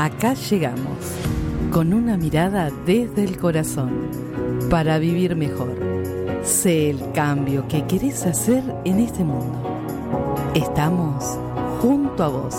[0.00, 0.96] Acá llegamos,
[1.70, 4.08] con una mirada desde el corazón,
[4.70, 5.76] para vivir mejor.
[6.42, 9.62] Sé el cambio que querés hacer en este mundo.
[10.54, 11.38] Estamos
[11.82, 12.56] junto a vos,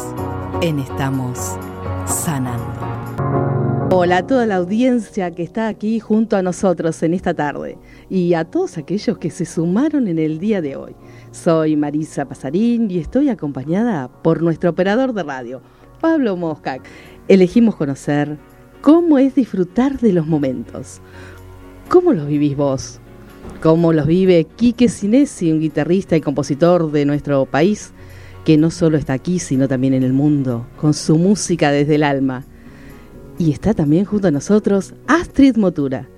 [0.62, 1.58] en Estamos
[2.06, 3.88] Sanando.
[3.90, 8.36] Hola a toda la audiencia que está aquí junto a nosotros en esta tarde y
[8.36, 10.96] a todos aquellos que se sumaron en el día de hoy.
[11.32, 15.62] Soy Marisa Pasarín y estoy acompañada por nuestro operador de radio,
[16.02, 16.80] Pablo Mosca.
[17.28, 18.38] Elegimos conocer
[18.82, 21.02] cómo es disfrutar de los momentos.
[21.88, 23.00] ¿Cómo los vivís vos?
[23.62, 27.92] ¿Cómo los vive Quique Sinesi, un guitarrista y compositor de nuestro país,
[28.44, 32.04] que no solo está aquí, sino también en el mundo, con su música desde el
[32.04, 32.46] alma?
[33.38, 36.10] Y está también junto a nosotros Astrid Motura,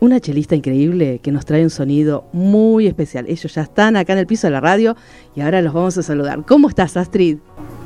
[0.00, 3.26] una chelista increíble que nos trae un sonido muy especial.
[3.28, 4.96] Ellos ya están acá en el piso de la radio
[5.36, 6.44] y ahora los vamos a saludar.
[6.46, 7.36] ¿Cómo estás, Astrid?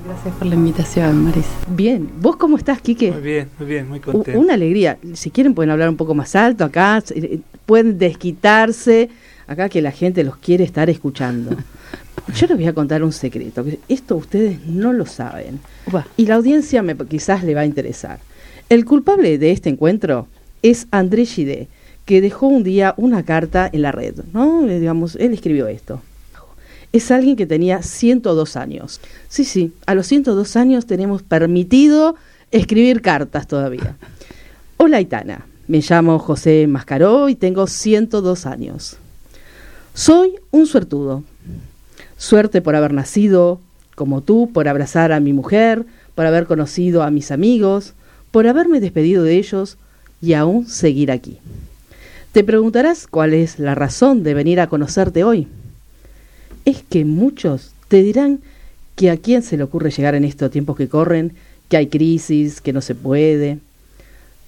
[0.07, 1.49] Gracias por la invitación, Marisa.
[1.69, 3.11] Bien, ¿vos cómo estás, Quique?
[3.11, 4.39] Muy bien, muy bien, muy contento.
[4.39, 4.99] Una alegría.
[5.15, 9.11] Si quieren pueden hablar un poco más alto acá, eh, pueden desquitarse
[9.47, 11.57] acá que la gente los quiere estar escuchando.
[12.35, 15.61] Yo les voy a contar un secreto, que esto ustedes no lo saben.
[16.17, 18.19] Y la audiencia me, quizás le va a interesar.
[18.69, 20.27] El culpable de este encuentro
[20.63, 21.69] es André Gide,
[22.05, 24.67] que dejó un día una carta en la red, ¿no?
[24.69, 26.03] Eh, digamos, él escribió esto.
[26.93, 29.01] Es alguien que tenía 102 años.
[29.29, 32.15] Sí, sí, a los 102 años tenemos permitido
[32.51, 33.97] escribir cartas todavía.
[34.77, 35.47] Hola, Itana.
[35.67, 38.97] Me llamo José Mascaró y tengo 102 años.
[39.95, 41.25] Soy un suertudo.
[42.19, 43.61] Suerte por haber nacido
[43.95, 47.95] como tú, por abrazar a mi mujer, por haber conocido a mis amigos,
[48.31, 49.79] por haberme despedido de ellos
[50.21, 51.39] y aún seguir aquí.
[52.35, 55.47] Te preguntarás cuál es la razón de venir a conocerte hoy.
[56.65, 58.41] Es que muchos te dirán
[58.97, 61.35] que a quién se le ocurre llegar en estos tiempos que corren,
[61.69, 63.61] que hay crisis, que no se puede.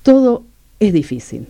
[0.03, 0.43] Todo
[0.81, 1.47] es difícil.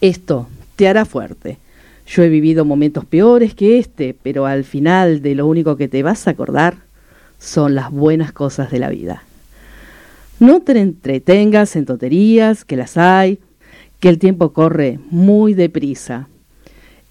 [0.00, 1.58] Esto te hará fuerte.
[2.06, 6.02] Yo he vivido momentos peores que este, pero al final de lo único que te
[6.02, 6.78] vas a acordar
[7.38, 9.24] son las buenas cosas de la vida.
[10.40, 13.38] No te entretengas en tonterías, que las hay,
[14.00, 16.28] que el tiempo corre muy deprisa.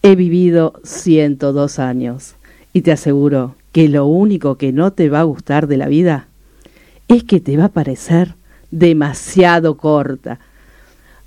[0.02, 2.36] He vivido 102 años
[2.74, 6.28] y te aseguro que lo único que no te va a gustar de la vida
[7.08, 8.36] es que te va a parecer
[8.72, 10.40] demasiado corta.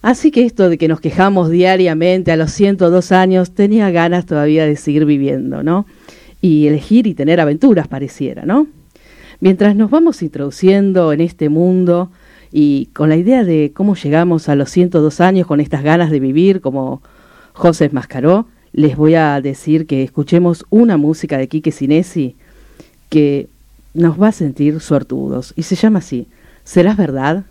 [0.03, 4.67] Así que esto de que nos quejamos diariamente a los 102 años, tenía ganas todavía
[4.67, 5.87] de seguir viviendo, ¿no?
[6.41, 8.67] Y elegir y tener aventuras pareciera, ¿no?
[9.41, 12.11] Mientras nos vamos introduciendo en este mundo
[12.53, 16.21] y con la idea de cómo llegamos a los 102 años con estas ganas de
[16.21, 17.03] vivir como
[17.53, 22.37] José Mascaró, les voy a decir que escuchemos una música de Quique Sinesi
[23.09, 23.49] que
[23.95, 26.27] nos va a sentir suertudos y se llama así,
[26.65, 27.45] ¿Serás verdad?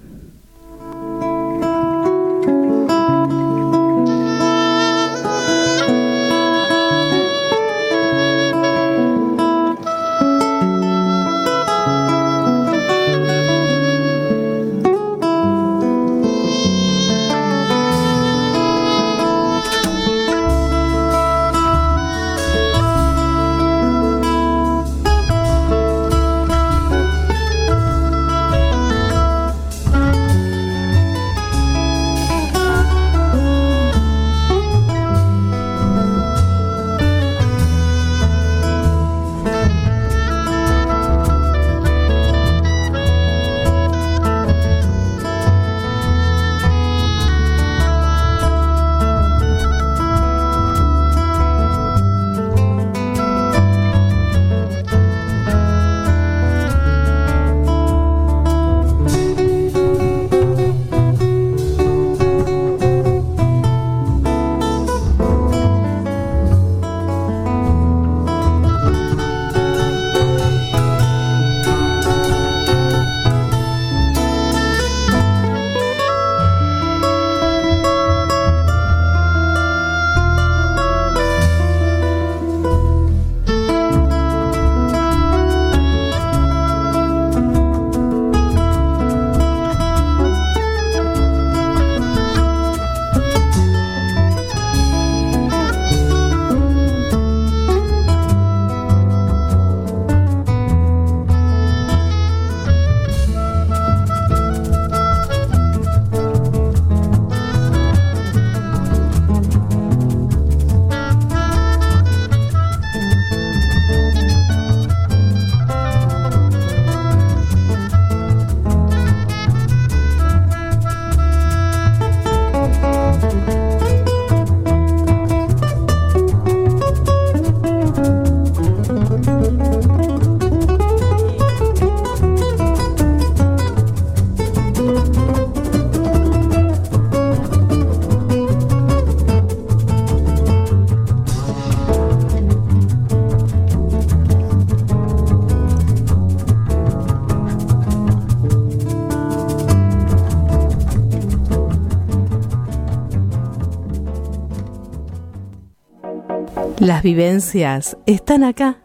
[156.89, 158.77] Las vivencias están acá,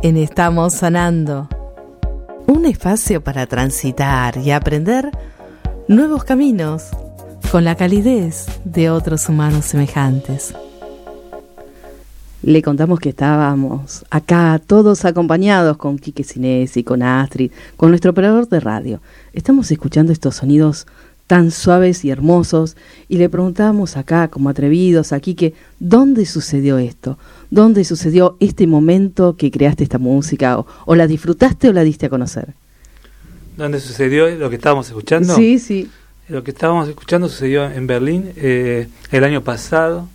[0.00, 1.46] en Estamos Sanando.
[2.46, 5.10] Un espacio para transitar y aprender
[5.86, 6.84] nuevos caminos
[7.52, 10.54] con la calidez de otros humanos semejantes.
[12.40, 18.48] Le contamos que estábamos acá todos acompañados con Quique Sinesi, con Astrid, con nuestro operador
[18.48, 19.02] de radio.
[19.34, 20.86] Estamos escuchando estos sonidos
[21.26, 22.76] tan suaves y hermosos,
[23.08, 27.18] y le preguntábamos acá, como atrevidos, aquí que, ¿dónde sucedió esto?
[27.50, 30.58] ¿Dónde sucedió este momento que creaste esta música?
[30.58, 32.54] ¿O, la disfrutaste o la diste a conocer?
[33.56, 35.34] ¿Dónde sucedió lo que estábamos escuchando?
[35.34, 35.88] Sí, sí.
[36.28, 40.08] Lo que estábamos escuchando sucedió en Berlín eh, el año pasado,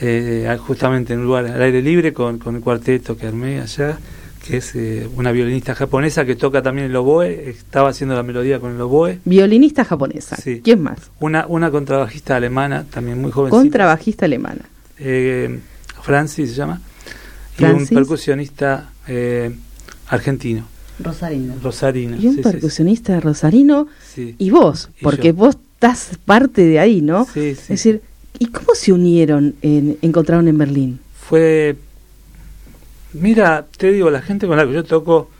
[0.00, 3.98] eh, justamente en un lugar al aire libre con, con el cuarteto que armé allá
[4.46, 8.60] que es eh, una violinista japonesa que toca también el oboe, estaba haciendo la melodía
[8.60, 9.18] con el oboe.
[9.24, 10.36] Violinista japonesa.
[10.36, 10.60] Sí.
[10.62, 10.98] ¿Quién más?
[11.20, 13.50] Una, una contrabajista alemana, también muy joven.
[13.50, 14.62] Contrabajista alemana.
[14.98, 15.58] Eh,
[16.02, 16.80] Francis se llama.
[17.58, 19.54] Y un percusionista eh,
[20.08, 20.66] argentino.
[20.98, 21.54] Rosarino.
[21.62, 22.16] Rosarino.
[22.16, 23.88] Y un percusionista rosarino.
[24.16, 27.26] Y vos, porque vos estás parte de ahí, ¿no?
[27.32, 28.00] Sí, Es decir,
[28.38, 31.00] ¿y cómo se unieron, en, encontraron en Berlín?
[31.18, 31.76] Fue
[33.20, 35.30] Mira, te digo, la gente con la que yo toco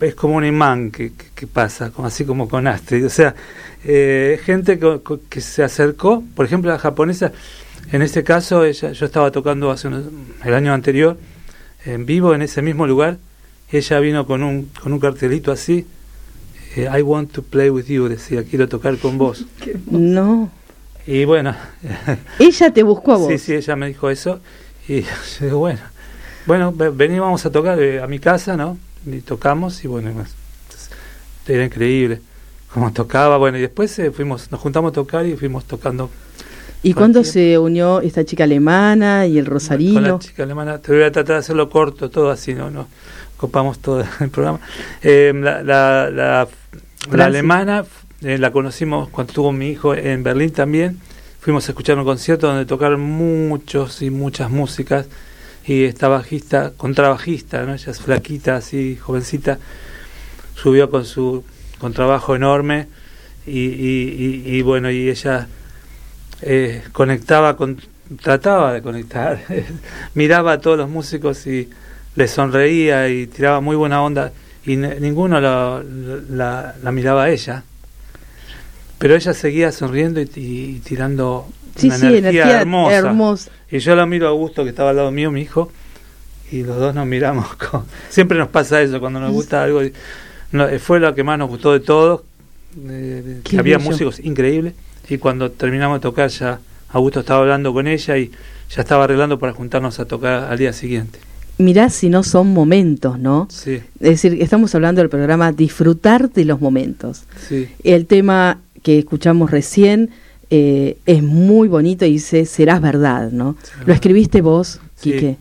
[0.00, 1.12] es como un imán que,
[1.52, 3.06] pasa, como, así como con Astrid.
[3.06, 3.34] O sea,
[3.84, 7.32] eh, gente que, se acercó, por ejemplo, la japonesa,
[7.92, 9.88] en este caso, ella, yo estaba tocando hace
[10.44, 11.16] el año anterior,
[11.84, 13.18] en vivo, en ese mismo lugar,
[13.70, 15.86] ella vino con un, con un cartelito así,
[16.76, 19.44] eh, I want to play with you, decía, quiero tocar con vos.
[19.90, 20.50] no.
[21.06, 21.54] Y bueno.
[22.38, 23.28] ella te buscó a vos.
[23.28, 24.40] Sí, sí, ella me dijo eso.
[24.88, 25.08] Y yo
[25.40, 25.93] digo, bueno
[26.46, 28.78] bueno, veníamos a tocar eh, a mi casa, ¿no?
[29.06, 30.10] Y tocamos y bueno,
[31.46, 32.20] era increíble
[32.72, 36.10] como tocaba, bueno, y después eh, fuimos, nos juntamos a tocar y fuimos tocando.
[36.82, 39.94] ¿Y cuándo se unió esta chica alemana y el rosarino?
[39.94, 42.88] Con la chica alemana, te voy a tratar de hacerlo corto, todo así, ¿no?
[43.36, 44.60] copamos todo el programa.
[45.02, 46.10] Eh, la, la,
[47.10, 47.84] la, alemana
[48.20, 50.98] la conocimos cuando tuvo mi hijo en Berlín también.
[51.40, 55.06] Fuimos a escuchar un concierto donde tocaron muchos y muchas músicas
[55.66, 57.74] y esta bajista, contrabajista, ¿no?
[57.74, 59.58] ella es flaquita, así, jovencita,
[60.54, 61.44] subió con su
[61.78, 62.88] contrabajo enorme
[63.46, 65.48] y, bueno, y ella
[66.42, 67.80] eh, conectaba, con,
[68.22, 69.40] trataba de conectar,
[70.14, 71.68] miraba a todos los músicos y
[72.14, 74.32] les sonreía y tiraba muy buena onda
[74.66, 77.64] y ninguno la, miraba a ella.
[78.98, 83.50] Pero ella seguía sonriendo y tirando Sí, sí, energía, hermosa.
[83.70, 85.72] Y yo la miro a gusto que estaba al lado mío, mi hijo,
[86.50, 87.46] y los dos nos miramos.
[88.08, 89.80] Siempre nos pasa eso, cuando nos gusta algo.
[90.52, 92.22] No, eh, fue lo que más nos gustó de todos,
[93.42, 94.74] que había músicos increíbles,
[95.08, 98.30] y cuando terminamos de tocar ya Augusto estaba hablando con ella y
[98.70, 101.18] ya estaba arreglando para juntarnos a tocar al día siguiente.
[101.58, 103.48] Mirá si no son momentos, ¿no?
[103.50, 103.80] Sí.
[104.00, 107.24] Es decir, estamos hablando del programa Disfrutar de los momentos.
[107.48, 107.68] Sí.
[107.82, 110.10] El tema que escuchamos recién
[110.50, 113.56] eh, es muy bonito y dice, serás verdad, ¿no?
[113.86, 115.36] Lo escribiste vos, Quique.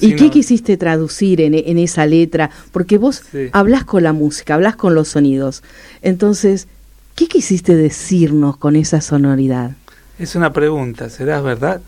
[0.00, 2.50] ¿Y qué quisiste traducir en, en esa letra?
[2.72, 5.62] Porque vos hablas con la música, hablas con los sonidos.
[6.02, 6.66] Entonces,
[7.14, 9.72] ¿qué quisiste decirnos con esa sonoridad?
[10.18, 11.80] Es una pregunta, ¿serás verdad?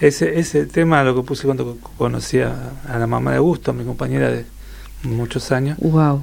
[0.00, 3.84] Ese, ese tema lo que puse cuando conocí a, a la mamá de Augusto, mi
[3.84, 4.44] compañera de
[5.02, 5.76] muchos años.
[5.80, 6.22] Wow.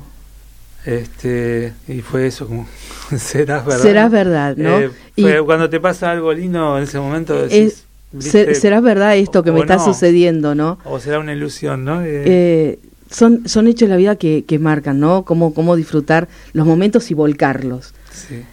[0.85, 2.67] Este, y fue eso, como,
[3.17, 3.83] serás verdad.
[3.83, 4.79] Serás verdad, ¿no?
[4.79, 7.85] Eh, cuando te pasa algo lindo en ese momento decís,
[8.19, 10.79] será verdad esto que me está sucediendo, ¿no?
[10.85, 12.01] O será una ilusión, ¿no?
[12.01, 15.23] Eh, eh, son, son hechos de la vida que, que marcan, ¿no?
[15.23, 17.93] Cómo, cómo disfrutar los momentos y volcarlos.
[18.11, 18.43] Sí.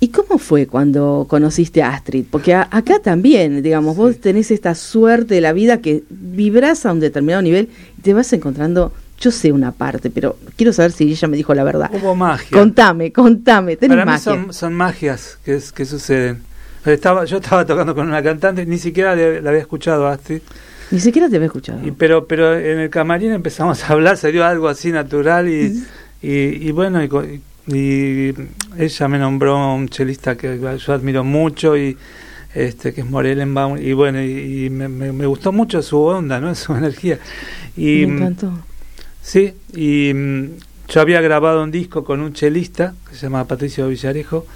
[0.00, 2.26] ¿Y cómo fue cuando conociste a Astrid?
[2.30, 7.00] Porque acá también, digamos, vos tenés esta suerte de la vida que vibras a un
[7.00, 8.92] determinado nivel y te vas encontrando
[9.24, 11.90] yo sé una parte, pero quiero saber si ella me dijo la verdad.
[11.94, 12.50] Hubo magia.
[12.50, 13.78] Contame, contame.
[13.78, 14.18] Para mí
[14.50, 16.42] son, magias que, que suceden.
[16.84, 20.42] Estaba, yo estaba tocando con una cantante, ni siquiera la había escuchado Astrid.
[20.90, 21.80] Ni siquiera te había escuchado.
[21.82, 25.82] Y, pero, pero en el camarín empezamos a hablar, salió algo así natural y,
[26.20, 28.34] y, bueno, y,
[28.76, 31.96] ella me nombró un chelista que yo admiro mucho y
[32.54, 36.54] este que es Morelenbaum y bueno, y, me, me, gustó mucho su onda, ¿no?
[36.54, 37.18] Su energía.
[37.74, 38.52] Y, me encantó.
[39.24, 40.50] Sí, y mm,
[40.88, 44.46] yo había grabado un disco con un chelista que se llama Patricio Villarejo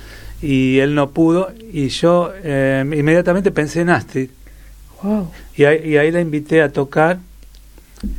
[0.43, 4.29] y él no pudo y yo eh, inmediatamente pensé en Astrid.
[5.03, 5.31] Wow.
[5.57, 7.19] Y, ahí, y ahí la invité a tocar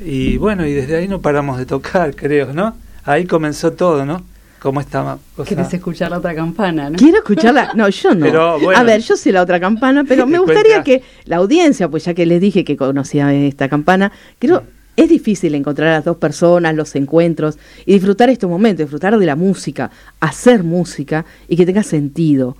[0.04, 2.76] y bueno, y desde ahí no paramos de tocar, creo, ¿no?
[3.06, 4.24] Ahí comenzó todo, ¿no?
[4.60, 6.98] cómo está ¿Quieres escuchar la otra campana, no?
[6.98, 7.72] Quiero escucharla.
[7.76, 8.58] No, yo no.
[8.76, 12.14] a ver, yo sé la otra campana, pero me gustaría que la audiencia, pues ya
[12.14, 14.64] que les dije que conocía esta campana, creo
[15.00, 19.26] es difícil encontrar a las dos personas, los encuentros y disfrutar estos momentos, disfrutar de
[19.26, 22.58] la música, hacer música y que tenga sentido.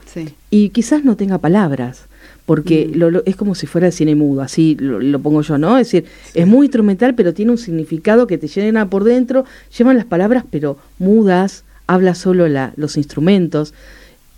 [0.50, 2.06] Y quizás no tenga palabras,
[2.46, 2.98] porque mm.
[2.98, 5.78] lo, es como si fuera el cine mudo, así lo, pongo yo, ¿no?
[5.78, 9.44] Es decir, es muy instrumental, pero tiene un significado que te llena por dentro,
[9.78, 13.74] llevan las palabras, pero mudas, habla solo la, los instrumentos.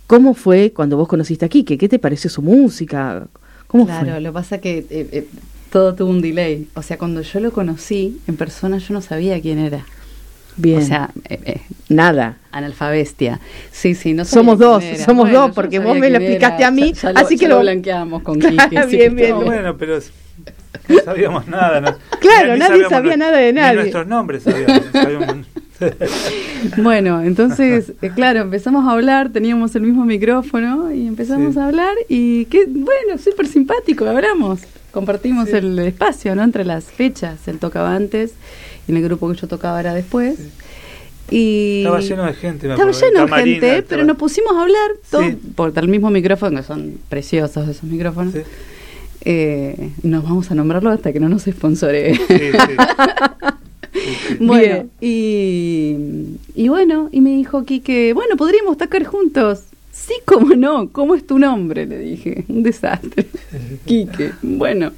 [0.08, 1.78] ¿Cómo fue cuando vos conociste a Quique?
[1.78, 3.28] ¿Qué te pareció su música?
[3.68, 5.26] ¿Cómo claro, lo que pasa que eh, eh,
[5.72, 6.68] todo tuvo un delay.
[6.74, 9.84] O sea, cuando yo lo conocí en persona, yo no sabía quién era.
[10.58, 10.82] Bien.
[10.82, 12.36] O sea, eh, eh, nada.
[12.52, 13.40] Analfabestia.
[13.70, 17.38] Sí, sí, no Somos dos, somos dos, porque vos me lo explicaste a mí, así
[17.38, 18.76] que lo, blanqueamos con Kiki.
[18.86, 19.40] bien, bien.
[19.42, 19.98] bueno, pero
[20.88, 21.80] no sabíamos nada.
[21.80, 23.76] No, claro, nadie sabía nada de nadie.
[23.76, 25.46] Ni nuestros nombres sabíamos.
[26.76, 31.94] bueno, entonces, eh, claro, empezamos a hablar, teníamos el mismo micrófono y empezamos a hablar
[32.10, 34.60] y qué, bueno, súper simpático, hablamos
[34.92, 36.44] compartimos el espacio, ¿no?
[36.44, 38.34] Entre las fechas, él tocaba antes
[38.86, 40.38] y en el grupo que yo tocaba era después.
[41.30, 45.24] Y estaba lleno de gente, Estaba lleno de gente, pero nos pusimos a hablar todo,
[45.54, 48.34] por el mismo micrófono, que son preciosos esos micrófonos.
[49.24, 52.18] Eh, nos vamos a nombrarlo hasta que no nos sponsore.
[54.40, 55.96] bueno, y,
[56.54, 59.62] y bueno, y me dijo que bueno, podríamos tocar juntos.
[60.06, 61.86] Sí, cómo no, ¿cómo es tu nombre?
[61.86, 63.26] Le dije, un desastre.
[63.86, 64.90] Quique, bueno.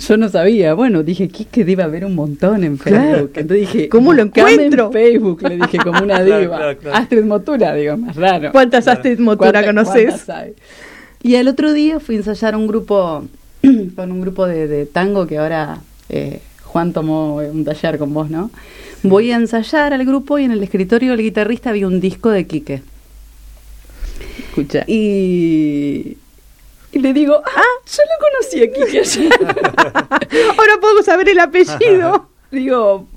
[0.00, 3.30] Yo no sabía, bueno, dije, Quique debe haber un montón en Facebook.
[3.36, 4.86] Entonces dije, ¿cómo lo encuentro?
[4.86, 6.74] en Facebook, le dije, como una diva.
[6.92, 8.50] Astrid Motura, digo, más raro.
[8.50, 10.26] ¿Cuántas Astrid Motura conoces?
[11.22, 13.24] Y el otro día fui a ensayar un grupo,
[13.94, 18.50] con un grupo de, tango que ahora eh, Juan tomó un taller con vos, ¿no?
[19.04, 22.48] Voy a ensayar al grupo y en el escritorio del guitarrista había un disco de
[22.48, 22.82] Quique.
[24.52, 24.84] Escucha.
[24.86, 26.18] Y,
[26.92, 29.28] y le digo, ah, yo lo conocí aquí
[30.58, 32.28] Ahora puedo saber el apellido.
[32.50, 33.08] digo,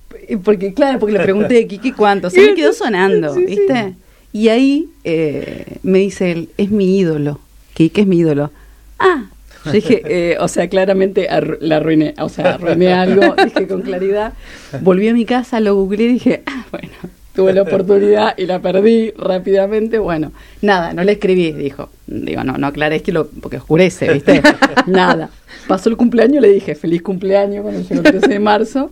[0.45, 3.95] porque claro, porque le pregunté a Kiki cuánto, se me quedó sonando, ¿viste?
[4.31, 7.41] Y ahí eh, me dice él, es mi ídolo,
[7.73, 8.51] Kiki es mi ídolo.
[8.97, 9.25] Ah,
[9.65, 11.27] yo dije, eh, o sea, claramente
[11.59, 14.31] la arruiné, o sea, arruiné algo, dije con claridad.
[14.79, 16.93] Volví a mi casa, lo googleé y dije, ah, bueno,
[17.35, 19.99] tuve la oportunidad y la perdí rápidamente.
[19.99, 21.89] Bueno, nada, no le escribí, dijo.
[22.07, 24.41] Digo, no, no aclaré, es que lo, porque oscurece, ¿viste?
[24.87, 25.29] nada.
[25.67, 28.91] Pasó el cumpleaños, le dije, feliz cumpleaños cuando llegó el 13 de marzo.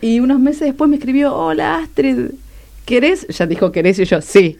[0.00, 2.30] Y unos meses después me escribió, hola Astrid,
[2.84, 3.26] ¿querés?
[3.28, 3.98] Ya dijo, ¿querés?
[3.98, 4.58] Y yo, sí.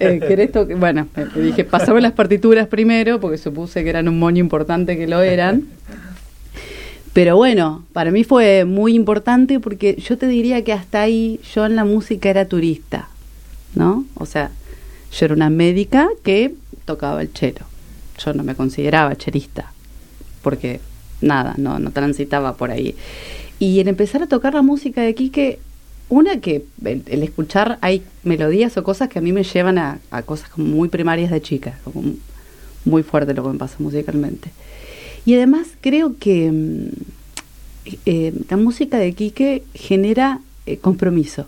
[0.00, 1.06] Eh, ¿Querés Bueno,
[1.36, 5.22] le dije, pasame las partituras primero, porque supuse que eran un moño importante que lo
[5.22, 5.64] eran.
[7.12, 11.66] Pero bueno, para mí fue muy importante porque yo te diría que hasta ahí yo
[11.66, 13.08] en la música era turista,
[13.74, 14.06] ¿no?
[14.14, 14.50] O sea,
[15.12, 16.54] yo era una médica que
[16.86, 17.66] tocaba el chelo.
[18.18, 19.72] Yo no me consideraba cherista,
[20.42, 20.80] porque
[21.20, 22.96] nada, no, no transitaba por ahí.
[23.58, 25.58] Y en empezar a tocar la música de Quique,
[26.08, 30.22] una que el, escuchar hay melodías o cosas que a mí me llevan a, a
[30.22, 32.14] cosas como muy primarias de chica, como
[32.84, 34.50] muy fuerte lo que me pasa musicalmente.
[35.24, 36.88] Y además creo que mm,
[38.06, 41.46] eh, la música de Quique genera eh, compromiso.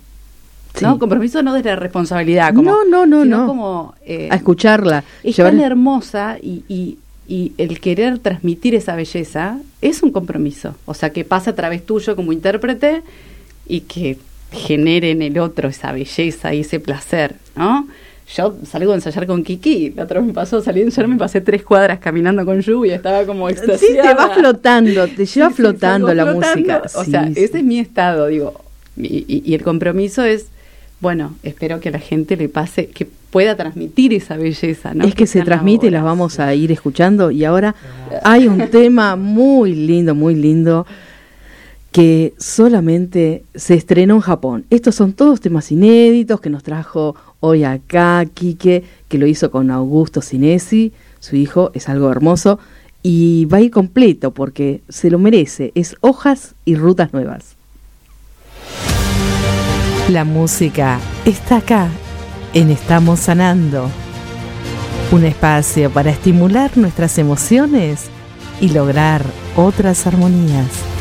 [0.81, 0.99] ¿no?
[0.99, 3.47] Compromiso no desde la responsabilidad, como, no, no, no, no.
[3.47, 5.05] como eh, a escucharla.
[5.23, 10.75] Es tan hermosa y, y, y, el querer transmitir esa belleza es un compromiso.
[10.85, 13.03] O sea, que pasa a través tuyo como intérprete
[13.69, 14.19] y que
[14.51, 17.87] genere en el otro esa belleza y ese placer, ¿no?
[18.27, 21.17] Yo salgo a ensayar con Kiki, la otra vez me pasó, salí a ensayar, me
[21.17, 23.79] pasé tres cuadras caminando con lluvia, estaba como extasiada.
[23.79, 26.83] Sí, te va flotando, te lleva flotando la música.
[26.95, 28.61] O sea, ese es mi estado, digo,
[28.97, 30.47] y, el compromiso es,
[31.01, 35.05] bueno, espero que a la gente le pase, que pueda transmitir esa belleza, ¿no?
[35.05, 37.75] Es que, se transmite y las vamos a ir escuchando, y ahora
[38.23, 40.87] hay un tema muy lindo, muy lindo,
[41.93, 44.65] que solamente se estrenó en Japón.
[44.71, 47.15] Estos son todos temas inéditos que nos trajo
[47.45, 52.59] hoy acá Quique, que lo hizo con Augusto Sinesi, su hijo, es algo hermoso,
[53.03, 57.57] y va a ir completo porque se lo merece, es hojas y rutas nuevas.
[60.09, 61.89] La música está acá,
[62.55, 63.91] en Estamos Sanando,
[65.13, 68.07] un espacio para estimular nuestras emociones
[68.59, 69.23] y lograr
[69.55, 70.94] otras armonías.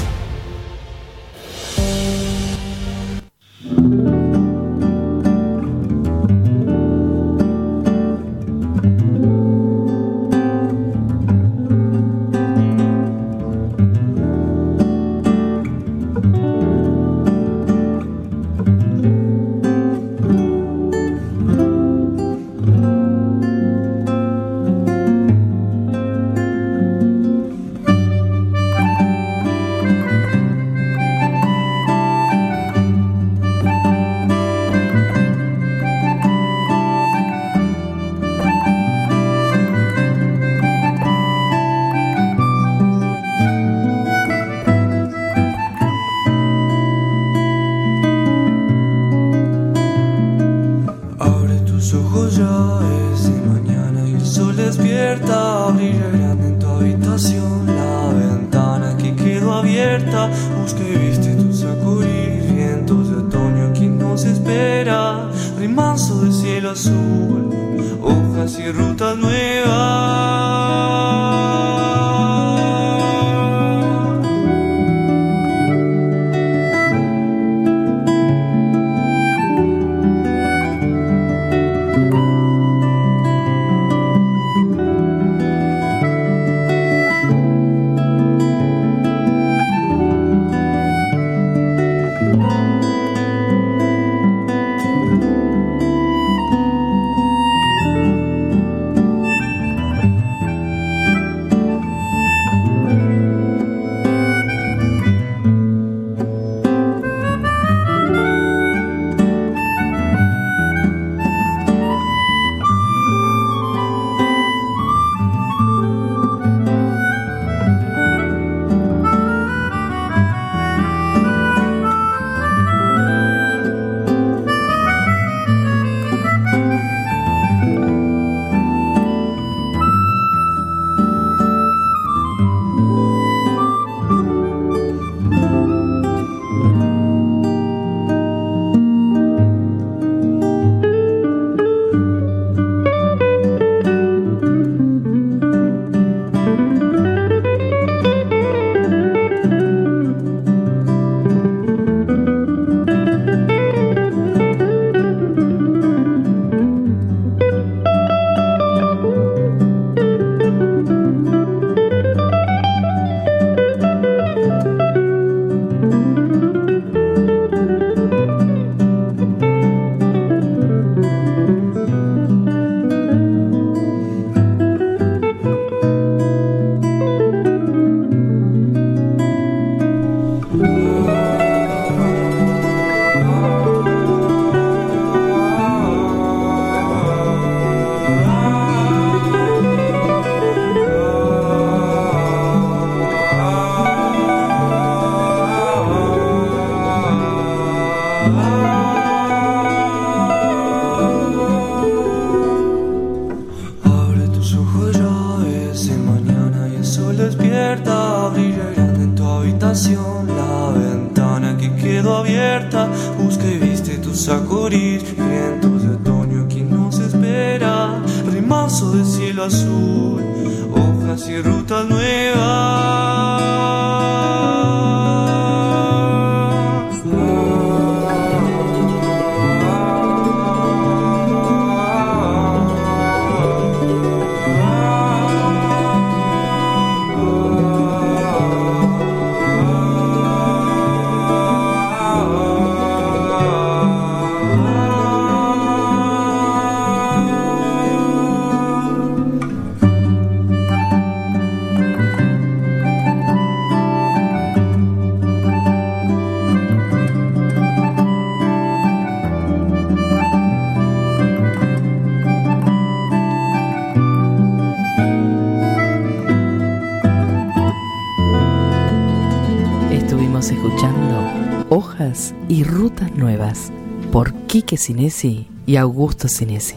[274.53, 276.75] Quique Sinesi y Augusto Sinesi.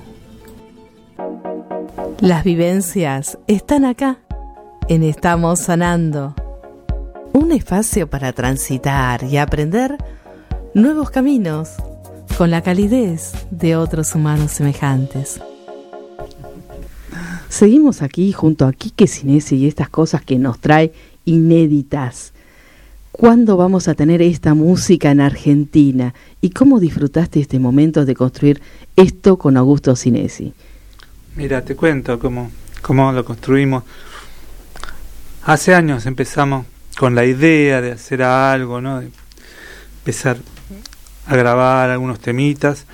[2.20, 4.18] Las vivencias están acá,
[4.88, 6.34] en Estamos Sanando.
[7.34, 9.98] Un espacio para transitar y aprender
[10.72, 11.72] nuevos caminos
[12.38, 15.38] con la calidez de otros humanos semejantes.
[17.50, 20.94] Seguimos aquí junto a Quique Sinesi y estas cosas que nos trae
[21.26, 22.32] inéditas
[23.18, 26.12] ¿Cuándo vamos a tener esta música en Argentina?
[26.42, 28.61] ¿Y cómo disfrutaste este momento de construir
[28.94, 30.52] esto con Augusto Sinesi?
[31.35, 32.50] Mira, te cuento cómo,
[32.83, 33.85] cómo lo construimos.
[35.44, 36.66] Hace años empezamos
[36.98, 39.00] con la idea de hacer algo, ¿no?
[39.00, 39.09] De
[40.00, 40.37] empezar
[41.26, 42.85] a grabar algunos temitas.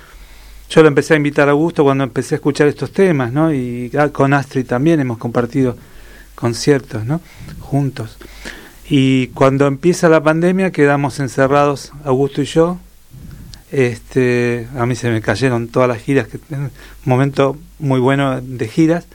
[0.69, 3.53] Yo lo empecé a invitar a Augusto cuando empecé a escuchar estos temas, ¿no?
[3.53, 5.75] Y con Astrid también hemos compartido
[6.33, 7.19] conciertos, ¿no?
[7.59, 8.17] Juntos.
[8.89, 12.77] Y cuando empieza la pandemia quedamos encerrados, Augusto y yo.
[13.71, 16.69] Este, a mí se me cayeron todas las giras, que, un
[17.05, 19.05] momento muy bueno de giras.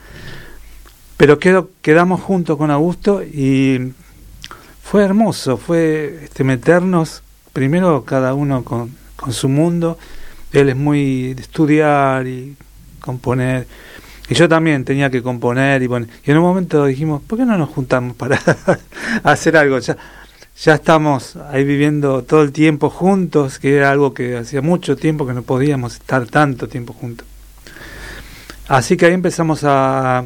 [1.17, 3.93] Pero quedo, quedamos juntos con Augusto y
[4.83, 9.97] fue hermoso, fue este, meternos, primero cada uno con, con su mundo.
[10.51, 12.55] Él es muy de estudiar y
[12.99, 13.67] componer.
[14.29, 17.45] Y yo también tenía que componer y bueno, y en un momento dijimos, ¿por qué
[17.45, 18.39] no nos juntamos para
[19.23, 19.79] hacer algo?
[19.79, 19.97] Ya,
[20.61, 25.25] ya estamos ahí viviendo todo el tiempo juntos, que era algo que hacía mucho tiempo
[25.25, 27.25] que no podíamos estar tanto tiempo juntos.
[28.67, 30.25] Así que ahí empezamos a,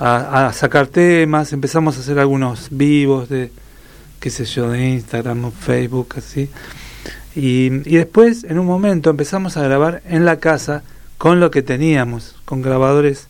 [0.00, 3.52] a, sacar temas, empezamos a hacer algunos vivos de,
[4.18, 6.50] qué sé yo, de Instagram o Facebook, así.
[7.36, 10.82] Y, y después, en un momento, empezamos a grabar en la casa
[11.22, 13.28] con lo que teníamos, con grabadores,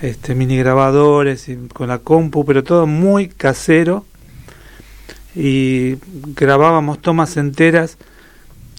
[0.00, 4.06] este, mini grabadores, y con la compu, pero todo muy casero.
[5.36, 5.96] Y
[6.34, 7.98] grabábamos tomas enteras,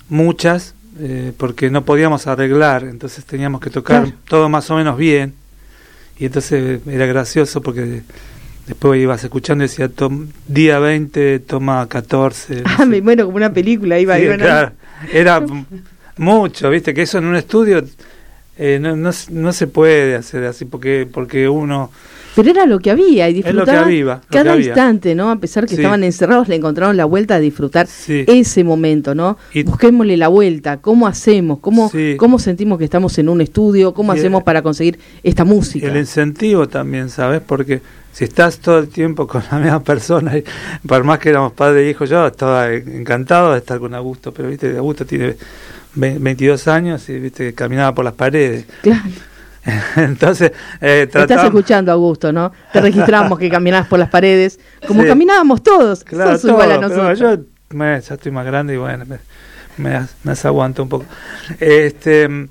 [0.09, 5.35] muchas, eh, porque no podíamos arreglar, entonces teníamos que tocar todo más o menos bien.
[6.17, 8.01] Y entonces era gracioso porque
[8.65, 9.87] después ibas escuchando y decía
[10.47, 12.63] día 20, toma 14.
[12.65, 14.71] ah, bueno, como una película iba, sí, claro,
[15.13, 15.45] Era
[16.19, 17.83] mucho, viste, que eso en un estudio
[18.57, 21.89] eh, no, no, no, se puede hacer así porque, porque uno
[22.35, 25.29] pero era lo que había y disfrutaban cada instante, ¿no?
[25.29, 29.37] A pesar que estaban encerrados, le encontraron la vuelta a disfrutar ese momento, ¿no?
[29.65, 31.59] Busquémosle la vuelta, ¿cómo hacemos?
[31.59, 33.93] ¿Cómo, ¿Cómo sentimos que estamos en un estudio?
[33.93, 35.87] ¿Cómo hacemos para conseguir esta música?
[35.87, 37.41] el incentivo también, ¿sabes?
[37.45, 37.81] Porque
[38.13, 40.43] si estás todo el tiempo con la misma persona, y,
[40.87, 44.49] por más que éramos padre e hijo, yo estaba encantado de estar con Augusto, pero
[44.49, 45.35] viste, Augusto tiene
[45.95, 48.65] 22 años y viste caminaba por las paredes.
[48.81, 49.03] Claro.
[49.95, 52.51] Entonces, eh, Estás escuchando, Augusto, ¿no?
[52.71, 56.03] Te registramos que caminabas por las paredes, como caminábamos todos.
[56.03, 56.37] Claro,
[57.13, 57.37] yo
[57.71, 59.19] me, ya estoy más grande y bueno, me,
[59.77, 61.05] me, desaguanto un poco.
[61.59, 62.47] Este,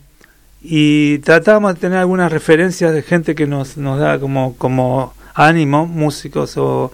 [0.62, 5.87] y tratábamos de tener algunas referencias de gente que nos, nos da como, como ánimo,
[5.87, 6.92] músicos, o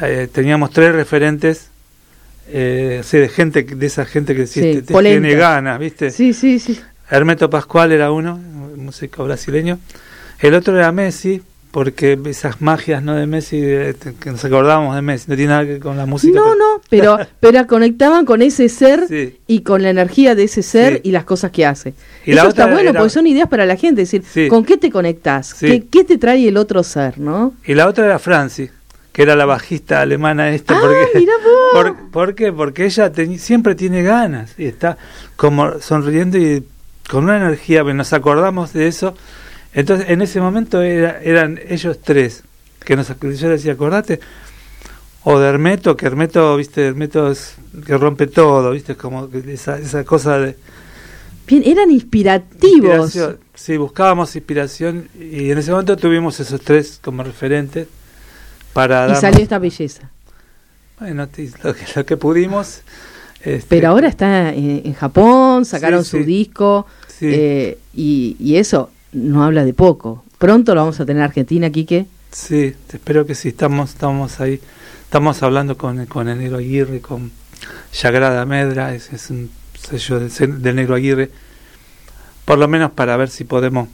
[0.00, 1.70] eh, teníamos tres referentes
[2.52, 6.10] eh, de gente de esa gente que sí, tiene ganas, ¿viste?
[6.10, 6.80] Sí, sí, sí.
[7.10, 8.38] Hermeto Pascual era uno,
[8.76, 9.78] músico brasileño.
[10.40, 15.26] El otro era Messi, porque esas magias no de Messi, que nos acordábamos de Messi,
[15.28, 16.38] no tiene nada que ver con la música.
[16.38, 19.06] No, no, pero, pero conectaban con ese ser
[19.46, 21.94] y con la energía de ese ser y las cosas que hace.
[22.24, 24.90] Y Eso está bueno, porque son ideas para la gente, es decir, ¿con qué te
[24.90, 25.54] conectas?
[25.54, 27.54] ¿Qué, ¿Qué, te trae el otro ser, no?
[27.64, 28.68] Y la otra era Franci,
[29.20, 30.78] que era la bajista alemana esta.
[30.78, 31.26] Ah, porque,
[31.74, 32.50] Por, ¿Por qué?
[32.54, 34.96] Porque ella siempre tiene ganas y está
[35.36, 36.64] como sonriendo y
[37.06, 39.14] con una energía, nos acordamos de eso.
[39.74, 42.44] Entonces, en ese momento era, eran ellos tres,
[42.82, 44.20] que nos yo decía, acordate,
[45.24, 50.02] o de Hermeto, que Hermeto, viste, Hermeto es que rompe todo, viste, como esa, esa
[50.02, 50.56] cosa de...
[51.46, 53.18] Bien, eran inspirativos.
[53.54, 57.86] sí, buscábamos inspiración y en ese momento tuvimos esos tres como referentes
[58.72, 59.12] para...
[59.12, 60.10] Y salió esta belleza.
[60.98, 61.28] Bueno,
[61.62, 62.82] lo que, lo que pudimos...
[63.40, 66.86] Este, Pero ahora está en, Japón, sacaron su disco
[67.22, 70.24] eh, y, eso no habla de poco.
[70.38, 72.06] Pronto lo vamos a tener en Argentina, Quique.
[72.30, 73.48] Sí, espero que sí.
[73.48, 74.60] Estamos, estamos ahí.
[75.04, 77.32] Estamos hablando con, con el Negro Aguirre, con
[77.92, 81.30] Yagrada Medra, es, es un sello del, Negro Aguirre.
[82.44, 83.88] Por lo menos para ver si podemos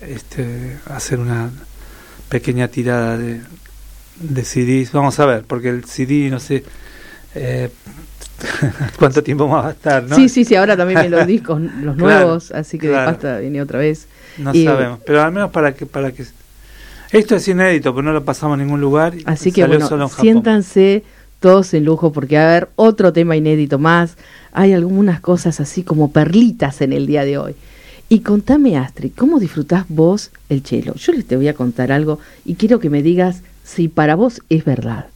[0.00, 1.50] este, hacer una
[2.28, 3.40] pequeña tirada de,
[4.20, 4.92] de CDs.
[4.92, 6.64] Vamos a ver, porque el CD, no sé,
[7.34, 7.70] eh,
[8.98, 10.16] cuánto tiempo más va a estar, ¿no?
[10.16, 13.60] Sí, sí, sí, ahora también vienen los discos, los nuevos, así que de pasta viene
[13.62, 14.08] otra vez.
[14.38, 16.24] No sabemos, pero al menos para que para que
[17.12, 19.14] esto es inédito, pero no lo pasamos a ningún lugar.
[19.24, 21.04] Así que bueno, siéntanse
[21.40, 24.16] todos en lujo porque a haber otro tema inédito más.
[24.52, 27.54] Hay algunas cosas así como perlitas en el día de hoy.
[28.08, 30.94] Y contame, Astrid, ¿cómo disfrutás vos el chelo?
[30.94, 34.40] Yo les te voy a contar algo y quiero que me digas si para vos
[34.48, 35.06] es verdad.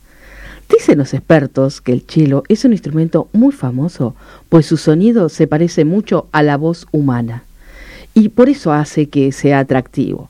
[0.68, 4.14] Dicen los expertos que el cello es un instrumento muy famoso,
[4.48, 7.44] pues su sonido se parece mucho a la voz humana,
[8.12, 10.28] y por eso hace que sea atractivo.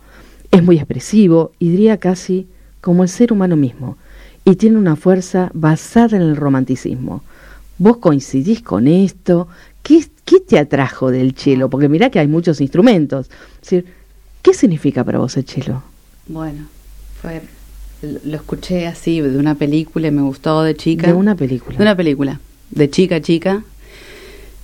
[0.50, 2.46] Es muy expresivo y diría casi
[2.80, 3.96] como el ser humano mismo,
[4.44, 7.22] y tiene una fuerza basada en el romanticismo.
[7.78, 9.48] ¿Vos coincidís con esto?
[9.82, 10.04] ¿Qué,
[10.46, 11.70] te atrajo del cello?
[11.70, 13.30] Porque mirá que hay muchos instrumentos.
[14.42, 15.82] ¿Qué significa para vos el cello?
[16.26, 16.66] Bueno,
[17.20, 17.42] fue
[18.02, 21.06] lo escuché así de una película y me gustó de chica.
[21.06, 21.76] De una película.
[21.76, 22.40] De una película.
[22.70, 23.62] De chica chica.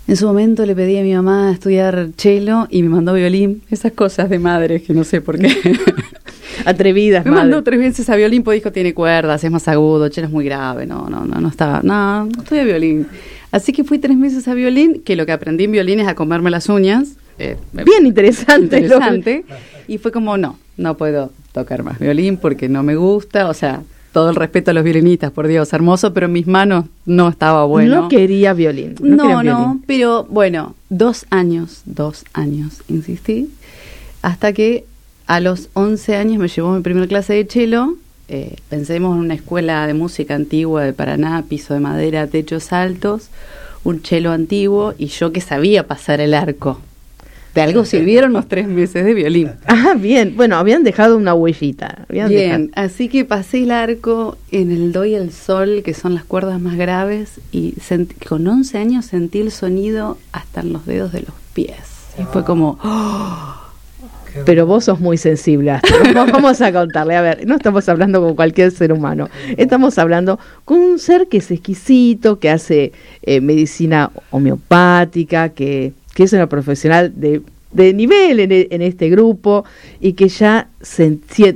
[0.09, 3.62] En su momento le pedí a mi mamá estudiar cello y me mandó violín.
[3.70, 5.51] Esas cosas de madre que no sé por qué.
[6.64, 10.29] Atrevidas, Me mandó tres veces a violín, pues dijo, tiene cuerdas, es más agudo, cello
[10.29, 10.87] es muy grave.
[10.87, 11.81] No, no, no, no estaba.
[11.83, 13.07] No, no estudié violín.
[13.51, 16.14] Así que fui tres meses a violín, que lo que aprendí en violín es a
[16.14, 17.16] comerme las uñas.
[17.38, 18.79] Eh, Bien interesante.
[18.79, 19.44] Interesante.
[19.88, 23.83] Y fue como, no, no puedo tocar más violín porque no me gusta, o sea,
[24.12, 27.64] todo el respeto a los violinistas, por Dios, hermoso, pero en mis manos no estaba
[27.66, 28.03] bueno.
[28.03, 28.94] No quería violín.
[29.01, 29.83] No, no, violín.
[29.87, 33.51] pero bueno, dos años, dos años, insistí,
[34.22, 34.85] hasta que
[35.27, 37.94] a los 11 años me llevó mi primera clase de cello.
[38.29, 43.29] Eh, pensemos en una escuela de música antigua de Paraná, piso de madera, techos altos,
[43.85, 46.81] un cello antiguo y yo que sabía pasar el arco.
[47.57, 49.51] De algo sirvieron los tres meses de violín.
[49.66, 50.35] Ah, bien.
[50.37, 52.05] Bueno, habían dejado una huellita.
[52.09, 56.14] Bien, dejado- así que pasé el arco en el do y el sol, que son
[56.14, 57.75] las cuerdas más graves, y
[58.29, 61.77] con 11 años sentí el sonido hasta en los dedos de los pies.
[62.19, 63.55] Y fue como, ¡oh!
[64.45, 65.71] Pero vos sos muy sensible.
[65.71, 65.97] Astro.
[66.14, 67.16] Vamos a contarle.
[67.16, 69.31] A ver, no estamos hablando con cualquier ser humano.
[69.57, 72.92] Estamos hablando con un ser que es exquisito, que hace
[73.23, 79.11] eh, medicina homeopática, que, que es una profesional de, de nivel en, e- en este
[79.11, 79.67] grupo
[80.01, 80.69] y que ya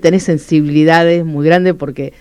[0.03, 2.13] tenés sensibilidades muy grandes porque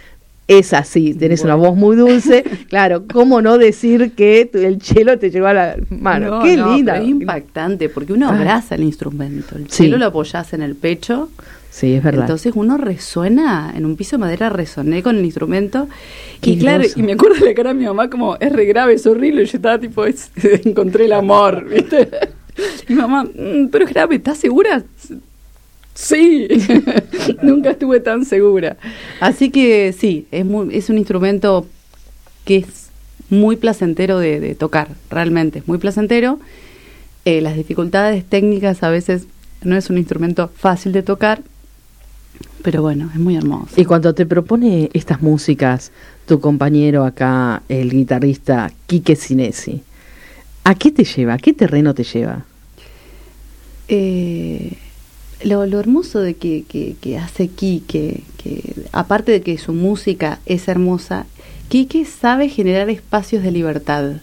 [0.48, 2.44] es así, tenés una voz muy dulce.
[2.70, 6.38] Claro, ¿cómo no decir que tu- el chelo te llegó a la mano?
[6.38, 6.98] No, Qué no, linda.
[6.98, 8.38] es impactante, porque uno Ay.
[8.38, 9.58] abraza el instrumento.
[9.58, 9.84] El Sí.
[9.84, 11.30] cielo lo apoyás en el pecho,
[11.72, 12.22] Sí, es verdad.
[12.22, 15.88] entonces uno resuena, en un piso de madera resoné con el instrumento.
[16.42, 18.66] Qué y claro, y me acuerdo de la cara de mi mamá como, es re
[18.66, 20.32] grave, es horrible, y yo estaba tipo, es-
[20.66, 22.10] encontré el amor, ¿viste?
[22.88, 24.84] Y mi mamá, "Mm, pero es grave, ¿estás segura?
[25.94, 26.48] Sí,
[27.42, 28.78] nunca estuve tan segura.
[29.20, 31.68] Así que sí, es, muy, es un instrumento
[32.46, 32.88] que es
[33.30, 36.40] muy placentero de, de tocar, realmente, es muy placentero.
[37.26, 39.26] Eh, las dificultades técnicas a veces
[39.62, 41.42] no es un instrumento fácil de tocar,
[42.62, 43.70] pero bueno, es muy hermoso.
[43.76, 45.92] Y cuando te propone estas músicas,
[46.26, 49.82] tu compañero acá, el guitarrista Quique Sinesi,
[50.64, 51.34] ¿a qué te lleva?
[51.34, 52.46] ¿A qué terreno te lleva?
[53.88, 54.74] Eh,
[55.44, 60.40] lo, lo hermoso de que, que, que hace Quique, que aparte de que su música
[60.46, 61.26] es hermosa,
[61.70, 64.22] Quique sabe generar espacios de libertad.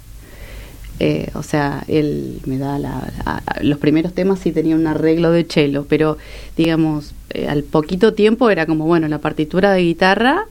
[0.99, 3.13] Eh, o sea, él me da la,
[3.61, 6.17] los primeros temas sí tenía un arreglo de cello, pero
[6.57, 10.47] digamos, eh, al poquito tiempo era como, bueno, la partitura de guitarra,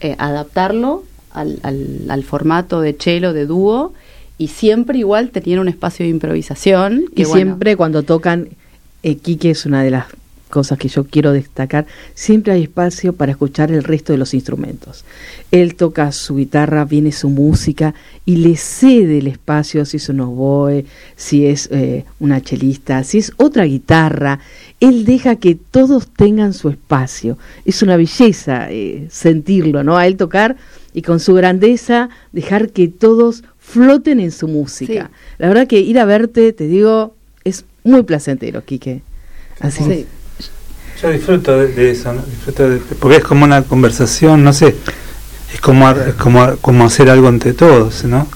[0.00, 3.92] eh, adaptarlo al, al, al formato de cello, de dúo,
[4.38, 7.04] y siempre igual tenía un espacio de improvisación.
[7.12, 8.48] Y que, bueno, siempre cuando tocan,
[9.02, 10.06] eh, Quique es una de las
[10.56, 15.04] cosas que yo quiero destacar, siempre hay espacio para escuchar el resto de los instrumentos.
[15.50, 17.92] Él toca su guitarra, viene su música
[18.24, 23.18] y le cede el espacio, si es un oboe, si es eh, una chelista, si
[23.18, 24.40] es otra guitarra,
[24.80, 27.36] él deja que todos tengan su espacio.
[27.66, 29.98] Es una belleza eh, sentirlo, ¿no?
[29.98, 30.56] A él tocar
[30.94, 35.10] y con su grandeza dejar que todos floten en su música.
[35.12, 35.34] Sí.
[35.36, 37.14] La verdad que ir a verte, te digo,
[37.44, 39.02] es muy placentero, Quique.
[39.60, 40.06] Así Sí.
[41.00, 42.22] Yo disfruto de, de eso, ¿no?
[42.22, 44.74] disfruto de- porque es como una conversación, no sé,
[45.52, 48.26] es como, ar- como, como hacer algo entre todos, ¿no?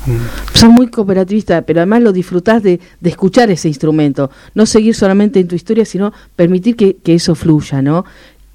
[0.55, 5.41] Sos muy cooperativista, pero además lo disfrutás de, de escuchar ese instrumento, no seguir solamente
[5.41, 8.05] en tu historia, sino permitir que, que eso fluya, ¿no?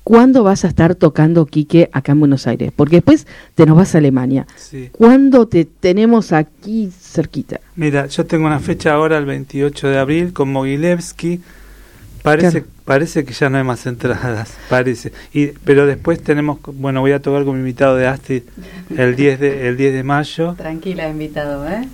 [0.03, 2.71] ¿Cuándo vas a estar tocando, Quique, acá en Buenos Aires?
[2.75, 4.45] Porque después te nos vas a Alemania.
[4.55, 4.89] sí.
[4.91, 7.59] ¿Cuándo te tenemos aquí cerquita?
[7.75, 11.41] Mira, yo tengo una fecha ahora, el 28 de abril, con Mogilevsky.
[12.25, 12.73] Parece, Claro.
[12.85, 15.11] parece que ya no hay más entradas, parece.
[15.33, 18.41] Y, pero después tenemos, bueno, voy a tocar con mi invitado de Astrid
[18.97, 20.55] el 10 de, el 10 de mayo.
[20.57, 21.87] Tranquila, invitado, ¿eh?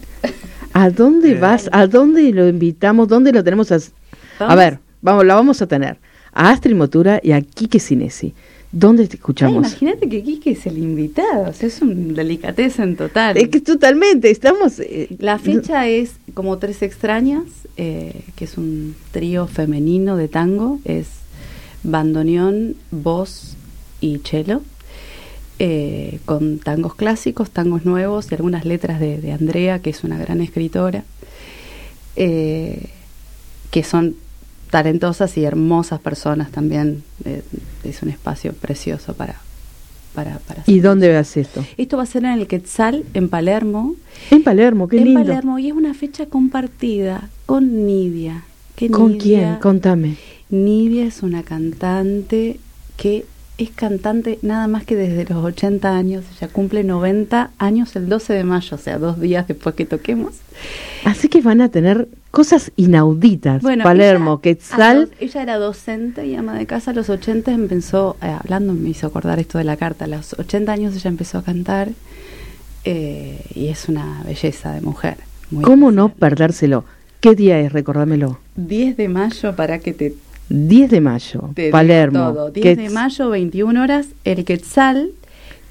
[0.73, 1.39] ¿A dónde Eh.
[1.39, 1.69] vas?
[1.73, 3.07] ¿A dónde lo invitamos?
[3.07, 3.69] ¿Dónde lo tenemos?
[4.39, 5.97] A, ver, vamos, la vamos a tener.
[6.33, 8.33] A Astrid Motura y a Quique Sinesi.
[8.71, 9.57] ¿Dónde te escuchamos?
[9.67, 13.35] imagínate que Quique es el invitado, o sea, es un en total.
[13.35, 14.79] Es que totalmente, estamos...
[14.79, 17.43] eh, La fecha es como Tres Extrañas,
[17.83, 21.07] eh, que es un trío femenino de tango, es
[21.81, 23.55] bandoneón, voz
[24.01, 24.61] y cello,
[25.57, 30.19] eh, con tangos clásicos, tangos nuevos y algunas letras de, de Andrea, que es una
[30.19, 31.05] gran escritora,
[32.17, 32.89] eh,
[33.71, 34.15] que son
[34.69, 37.01] talentosas y hermosas personas también.
[37.83, 39.41] es un espacio precioso para...
[40.13, 41.65] para, para ¿Y dónde veas esto?
[41.77, 43.95] Esto va a ser en el Quetzal, en Palermo,
[44.29, 45.21] En Palermo, qué en lindo.
[45.21, 48.43] Palermo y es una fecha compartida con Nidia.
[48.75, 49.55] Que ¿Con Nidia- quién?
[49.57, 50.15] Contame.
[50.49, 52.59] Nidia es una cantante
[52.97, 53.25] que
[53.57, 56.23] es cantante nada más que desde los 80 años.
[56.37, 60.33] Ella cumple 90 años el 12 de mayo, o sea, dos días después que toquemos.
[61.03, 63.61] Así que van a tener cosas inauditas.
[63.61, 65.11] Palermo, ella, Quetzal.
[65.19, 66.91] ella era docente y ama de casa.
[66.91, 70.05] A los 80 empezó, eh, hablando, me hizo acordar esto de la carta.
[70.05, 71.89] A los 80 años ella empezó a cantar
[72.83, 75.17] eh, y es una belleza de mujer.
[75.51, 76.83] muy ¿Cómo no perdérselo?
[77.21, 77.71] ¿Qué día es?
[77.71, 78.39] Recordámelo.
[78.55, 80.15] 10 de mayo para que te
[80.49, 82.33] 10 de mayo, Te Palermo.
[82.33, 82.51] todo.
[82.51, 85.11] 10 de mayo, 21 horas, el Quetzal,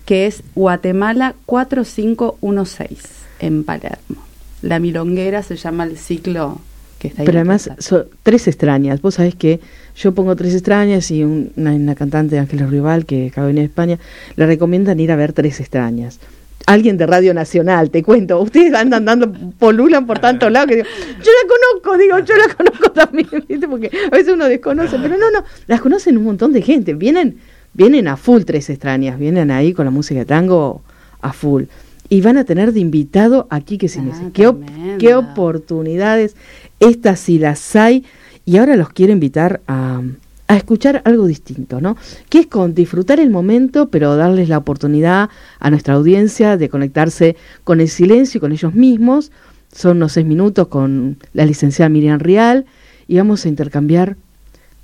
[0.07, 3.01] que es Guatemala 4516
[3.41, 4.23] en Palermo.
[4.63, 6.61] La milonguera se llama el ciclo
[7.01, 7.27] que está ahí.
[7.27, 9.03] Pero además son tres extrañas.
[9.03, 9.59] Vos sabés que
[9.97, 13.67] yo pongo tres extrañas y una, una cantante, Ángeles Rival, que acaba de venir a
[13.67, 13.99] España,
[14.37, 16.21] le recomiendan ir a ver tres extrañas
[16.67, 20.89] alguien de Radio Nacional, te cuento, ustedes andan dando, polulan por tantos lados que digo,
[20.89, 23.67] yo la conozco, digo, yo la conozco también, ¿viste?
[23.67, 27.39] porque a veces uno desconoce, pero no, no, las conocen un montón de gente, vienen,
[27.73, 30.83] vienen a full tres extrañas, vienen ahí con la música de tango
[31.23, 31.65] a full.
[32.09, 34.63] Y van a tener de invitado aquí que se Ah, ¿Qué, op-
[34.99, 36.35] qué oportunidades,
[36.81, 38.05] estas sí las hay,
[38.45, 40.03] y ahora los quiero invitar a,
[40.51, 41.97] a escuchar algo distinto, ¿no?
[42.29, 47.37] Que es con disfrutar el momento, pero darles la oportunidad a nuestra audiencia de conectarse
[47.63, 49.31] con el silencio y con ellos mismos.
[49.73, 52.67] Son unos seis minutos con la licenciada Miriam Rial
[53.07, 54.17] y vamos a intercambiar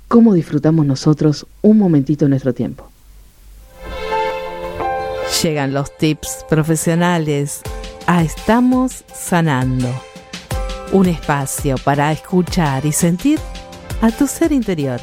[0.07, 2.89] cómo disfrutamos nosotros un momentito de nuestro tiempo.
[5.43, 7.59] Llegan los tips profesionales
[8.05, 9.89] a Estamos Sanando.
[10.93, 13.37] Un espacio para escuchar y sentir
[14.01, 15.01] a tu ser interior.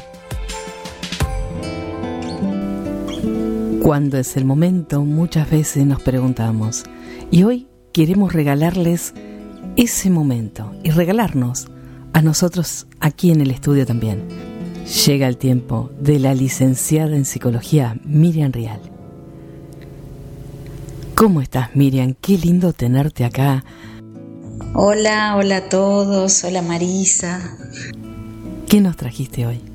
[3.85, 5.05] ¿Cuándo es el momento?
[5.05, 6.85] Muchas veces nos preguntamos.
[7.29, 9.13] Y hoy queremos regalarles
[9.75, 11.67] ese momento y regalarnos
[12.11, 14.23] a nosotros aquí en el estudio también.
[15.05, 18.81] Llega el tiempo de la licenciada en psicología Miriam Rial.
[21.13, 22.15] ¿Cómo estás Miriam?
[22.19, 23.63] Qué lindo tenerte acá.
[24.73, 27.55] Hola, hola a todos, hola Marisa.
[28.67, 29.74] ¿Qué nos trajiste hoy?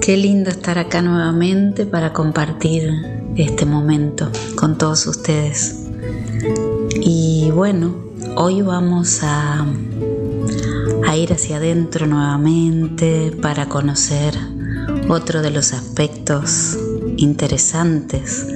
[0.00, 2.90] Qué lindo estar acá nuevamente para compartir
[3.36, 5.86] este momento con todos ustedes.
[7.00, 7.94] Y bueno,
[8.36, 9.66] hoy vamos a,
[11.06, 14.34] a ir hacia adentro nuevamente para conocer
[15.08, 16.76] otro de los aspectos
[17.16, 18.46] interesantes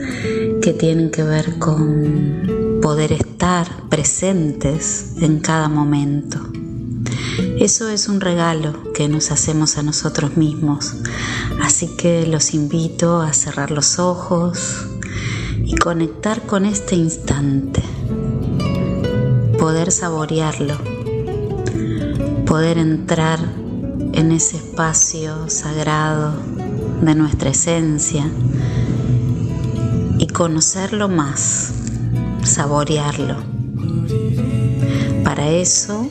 [0.60, 6.51] que tienen que ver con poder estar presentes en cada momento.
[7.62, 10.94] Eso es un regalo que nos hacemos a nosotros mismos,
[11.62, 14.88] así que los invito a cerrar los ojos
[15.64, 17.80] y conectar con este instante,
[19.60, 20.76] poder saborearlo,
[22.46, 23.38] poder entrar
[24.12, 26.34] en ese espacio sagrado
[27.00, 28.28] de nuestra esencia
[30.18, 31.72] y conocerlo más,
[32.42, 33.36] saborearlo.
[35.22, 36.08] Para eso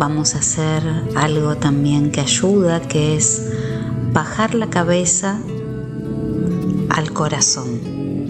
[0.00, 0.82] vamos a hacer
[1.14, 3.50] algo también que ayuda, que es
[4.14, 5.38] bajar la cabeza
[6.88, 8.26] al corazón.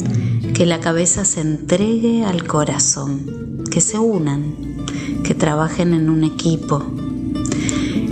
[0.53, 4.57] Que la cabeza se entregue al corazón, que se unan,
[5.23, 6.83] que trabajen en un equipo.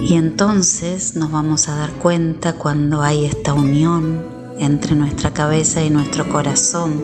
[0.09, 4.25] Y entonces nos vamos a dar cuenta cuando hay esta unión
[4.61, 7.03] entre nuestra cabeza y nuestro corazón.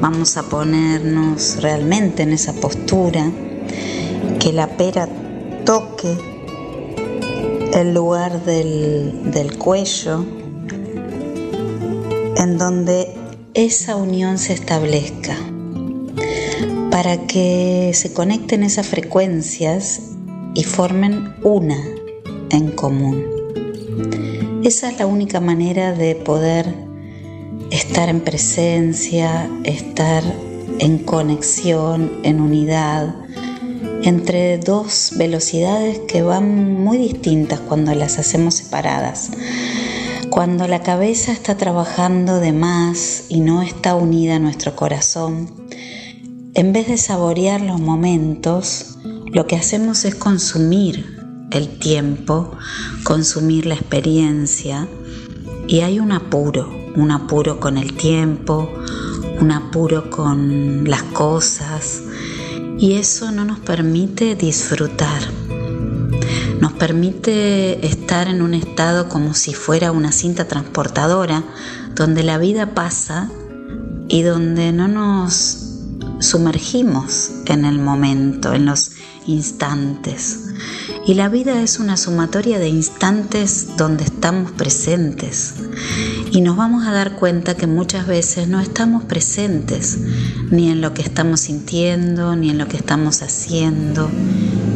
[0.00, 3.30] Vamos a ponernos realmente en esa postura,
[4.40, 5.08] que la pera
[5.66, 6.16] toque
[7.74, 10.24] el lugar del, del cuello
[12.36, 13.12] en donde
[13.52, 15.36] esa unión se establezca
[16.92, 20.12] para que se conecten esas frecuencias
[20.54, 21.82] y formen una
[22.50, 23.24] en común.
[24.62, 26.72] Esa es la única manera de poder
[27.72, 30.22] estar en presencia, estar
[30.78, 33.25] en conexión, en unidad,
[34.02, 39.30] entre dos velocidades que van muy distintas cuando las hacemos separadas.
[40.30, 45.50] Cuando la cabeza está trabajando de más y no está unida a nuestro corazón,
[46.54, 48.98] en vez de saborear los momentos,
[49.32, 51.16] lo que hacemos es consumir
[51.50, 52.52] el tiempo,
[53.04, 54.88] consumir la experiencia
[55.68, 58.68] y hay un apuro, un apuro con el tiempo,
[59.40, 62.05] un apuro con las cosas
[62.78, 65.22] y eso no nos permite disfrutar.
[66.60, 71.44] Nos permite estar en un estado como si fuera una cinta transportadora
[71.94, 73.30] donde la vida pasa
[74.08, 75.66] y donde no nos
[76.20, 78.92] sumergimos en el momento, en los
[79.26, 80.40] instantes.
[81.06, 85.54] Y la vida es una sumatoria de instantes donde estamos presentes.
[86.36, 89.96] Y nos vamos a dar cuenta que muchas veces no estamos presentes
[90.50, 94.10] ni en lo que estamos sintiendo, ni en lo que estamos haciendo,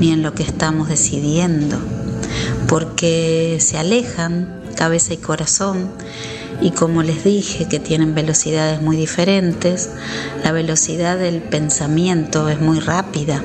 [0.01, 1.77] ni en lo que estamos decidiendo.
[2.67, 5.91] Porque se alejan cabeza y corazón
[6.63, 9.91] y como les dije que tienen velocidades muy diferentes,
[10.43, 13.45] la velocidad del pensamiento es muy rápida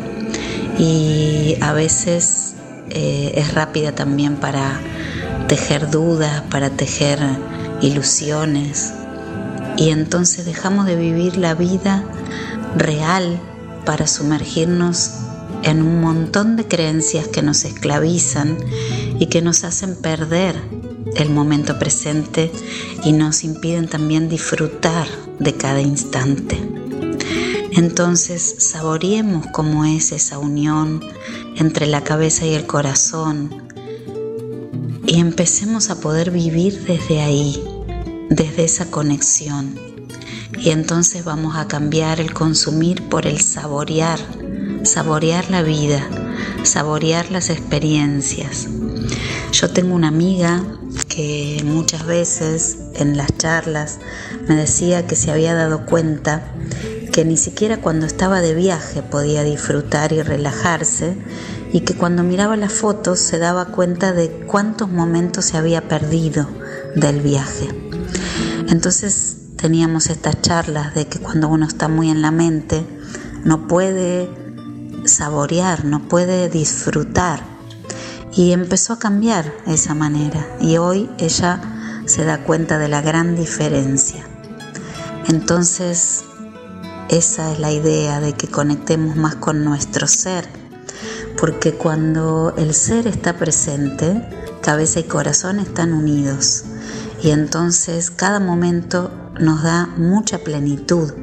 [0.80, 2.54] y a veces
[2.92, 4.80] eh, es rápida también para
[5.50, 7.20] tejer dudas, para tejer
[7.82, 8.94] ilusiones.
[9.78, 12.04] y entonces dejamos de vivir la vida
[12.78, 13.40] real
[13.86, 15.12] para sumergirnos
[15.64, 18.58] en un montón de creencias que nos esclavizan
[19.20, 20.56] y que nos hacen perder
[21.16, 22.52] el momento presente
[23.04, 25.08] y nos impiden también disfrutar
[25.40, 26.58] de cada instante.
[27.72, 31.02] Entonces saboreemos cómo es esa unión
[31.58, 33.65] entre la cabeza y el corazón
[35.08, 37.64] y empecemos a poder vivir desde ahí,
[38.30, 39.76] desde esa conexión.
[40.60, 44.20] Y entonces vamos a cambiar el consumir por el saborear,
[44.84, 46.08] saborear la vida,
[46.64, 48.68] saborear las experiencias.
[49.52, 50.64] Yo tengo una amiga
[51.08, 54.00] que muchas veces en las charlas
[54.48, 56.54] me decía que se había dado cuenta
[57.12, 61.16] que ni siquiera cuando estaba de viaje podía disfrutar y relajarse
[61.76, 66.48] y que cuando miraba las fotos se daba cuenta de cuántos momentos se había perdido
[66.96, 67.68] del viaje.
[68.70, 72.88] Entonces teníamos estas charlas de que cuando uno está muy en la mente
[73.44, 74.30] no puede
[75.04, 77.42] saborear, no puede disfrutar.
[78.32, 81.60] Y empezó a cambiar esa manera y hoy ella
[82.06, 84.26] se da cuenta de la gran diferencia.
[85.28, 86.24] Entonces,
[87.10, 90.48] esa es la idea de que conectemos más con nuestro ser,
[91.46, 94.28] porque cuando el ser está presente,
[94.64, 96.64] cabeza y corazón están unidos.
[97.22, 101.14] Y entonces cada momento nos da mucha plenitud,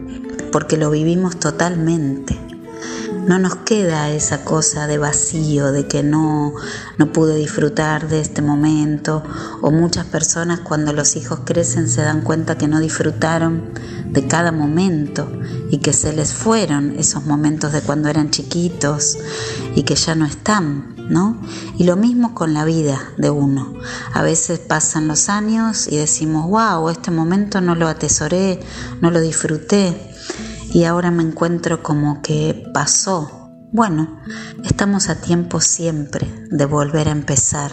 [0.53, 2.52] porque lo vivimos totalmente
[3.27, 6.55] no nos queda esa cosa de vacío, de que no,
[6.99, 9.23] no pude disfrutar de este momento,
[9.61, 13.71] o muchas personas cuando los hijos crecen se dan cuenta que no disfrutaron
[14.07, 15.31] de cada momento
[15.71, 19.19] y que se les fueron esos momentos de cuando eran chiquitos
[19.75, 21.41] y que ya no están, ¿no?
[21.79, 23.73] Y lo mismo con la vida de uno.
[24.13, 28.61] A veces pasan los años y decimos, wow, este momento no lo atesoré,
[29.01, 30.12] no lo disfruté
[30.73, 33.51] y ahora me encuentro como que pasó.
[33.73, 34.21] Bueno,
[34.65, 37.73] estamos a tiempo siempre de volver a empezar.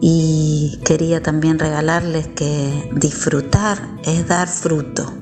[0.00, 5.12] Y quería también regalarles que disfrutar es dar fruto.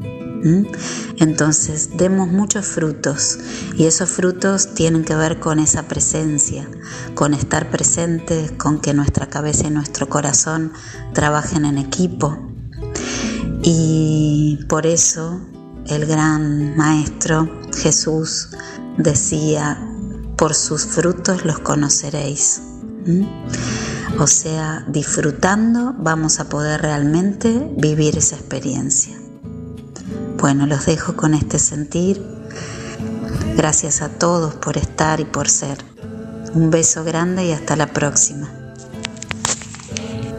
[1.18, 3.39] Entonces, demos muchos frutos
[3.76, 6.68] y esos frutos tienen que ver con esa presencia,
[7.14, 10.72] con estar presentes, con que nuestra cabeza y nuestro corazón
[11.12, 12.39] trabajen en equipo.
[13.64, 15.41] Y por eso
[15.89, 18.51] el gran maestro Jesús
[18.99, 19.78] decía,
[20.36, 22.62] por sus frutos los conoceréis.
[24.18, 29.16] O sea, disfrutando vamos a poder realmente vivir esa experiencia.
[30.39, 32.22] Bueno, los dejo con este sentir.
[33.57, 35.78] Gracias a todos por estar y por ser.
[36.55, 38.49] Un beso grande y hasta la próxima.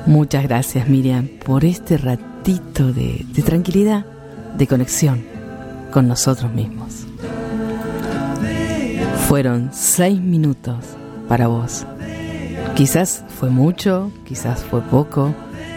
[0.05, 4.05] Muchas gracias Miriam por este ratito de, de tranquilidad,
[4.57, 5.38] de conexión
[5.91, 7.05] con nosotros mismos.
[9.27, 10.77] Fueron seis minutos
[11.27, 11.85] para vos.
[12.75, 15.35] Quizás fue mucho, quizás fue poco,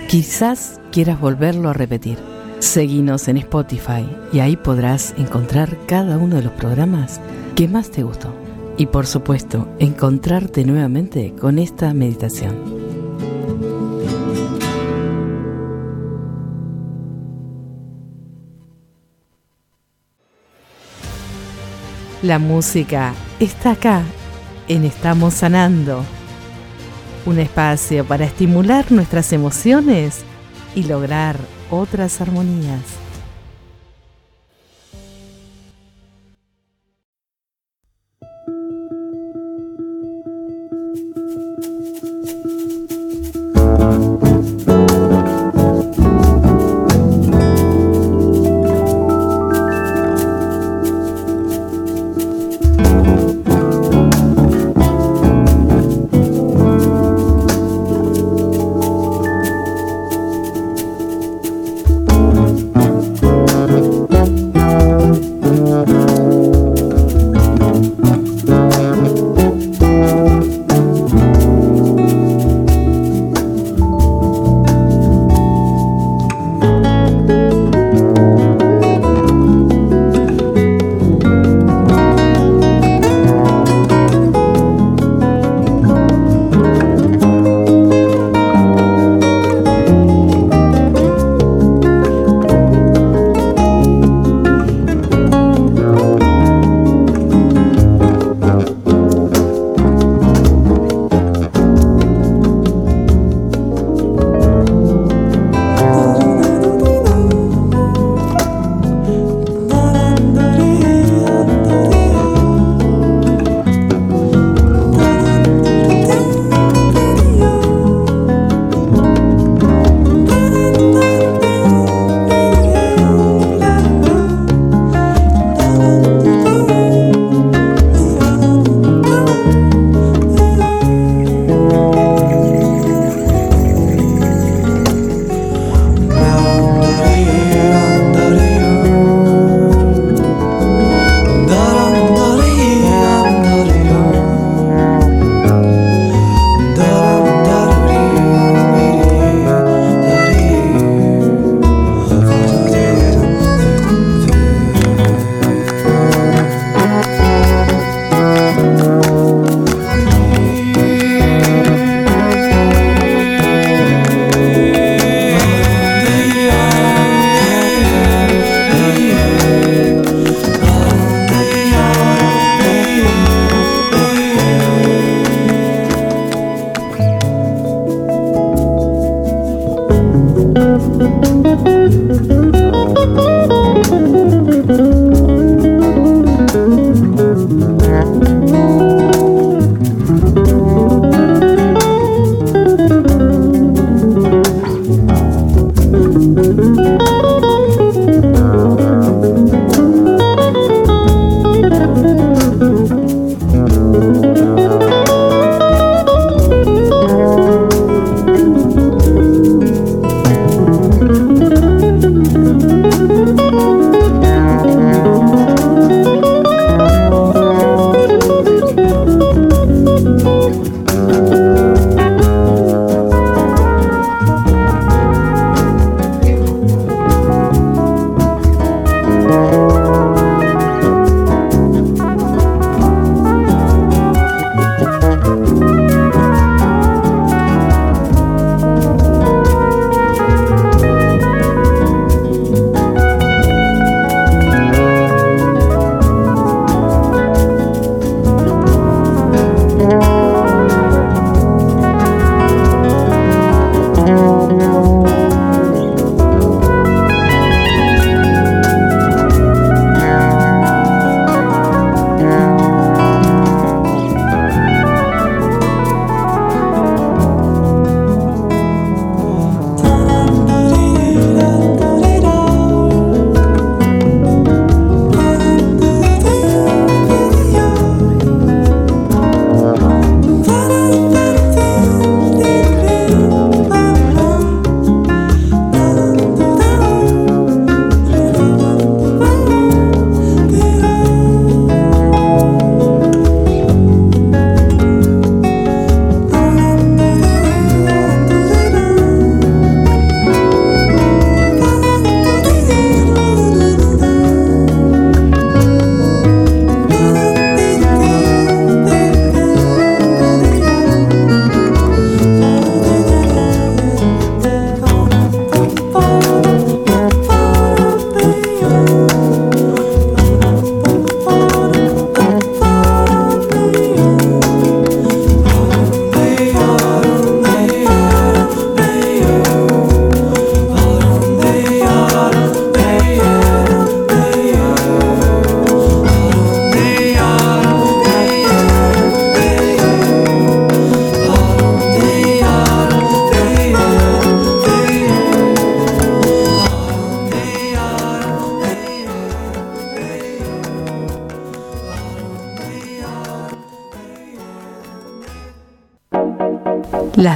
[0.08, 2.18] quizás quieras volverlo a repetir.
[2.60, 7.20] Seguinos en Spotify y ahí podrás encontrar cada uno de los programas
[7.56, 8.32] que más te gustó.
[8.78, 12.82] Y por supuesto, encontrarte nuevamente con esta meditación.
[22.22, 24.02] La música está acá,
[24.68, 26.04] en Estamos Sanando.
[27.26, 30.20] Un espacio para estimular nuestras emociones
[30.76, 31.34] y lograr
[31.68, 33.01] otras armonías.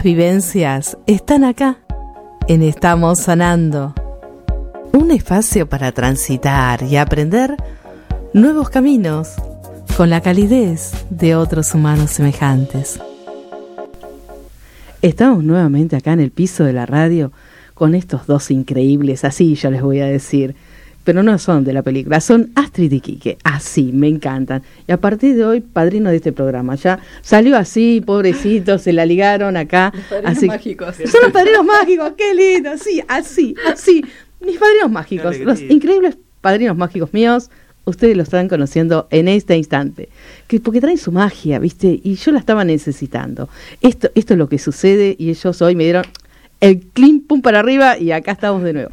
[0.06, 1.78] Vivencias están acá,
[2.46, 3.92] en Estamos Sanando.
[4.92, 7.56] Un espacio para transitar y aprender
[8.32, 9.30] nuevos caminos
[9.96, 13.00] con la calidez de otros humanos semejantes.
[15.02, 17.32] Estamos nuevamente acá en el piso de la radio
[17.74, 20.54] con estos dos increíbles, así ya les voy a decir,
[21.02, 24.62] pero no son de la película, son Astrid y Quique, así, me encantan.
[24.86, 29.06] Y a partir de hoy, padrino de este programa, ya salió así, pobrecito, se la
[29.06, 29.92] ligaron acá.
[29.94, 30.96] Los padrinos así, mágicos.
[30.96, 34.04] Son los padrinos mágicos, qué lindo, sí, así, así.
[34.40, 37.50] Mis padrinos mágicos, los increíbles padrinos mágicos míos,
[37.86, 40.10] ustedes lo están conociendo en este instante.
[40.46, 41.98] Que, porque traen su magia, ¿viste?
[42.04, 43.48] Y yo la estaba necesitando.
[43.80, 46.04] Esto, esto es lo que sucede y ellos hoy me dieron
[46.60, 48.90] el clean pum para arriba y acá estamos de nuevo.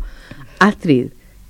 [0.60, 1.08] Astrid,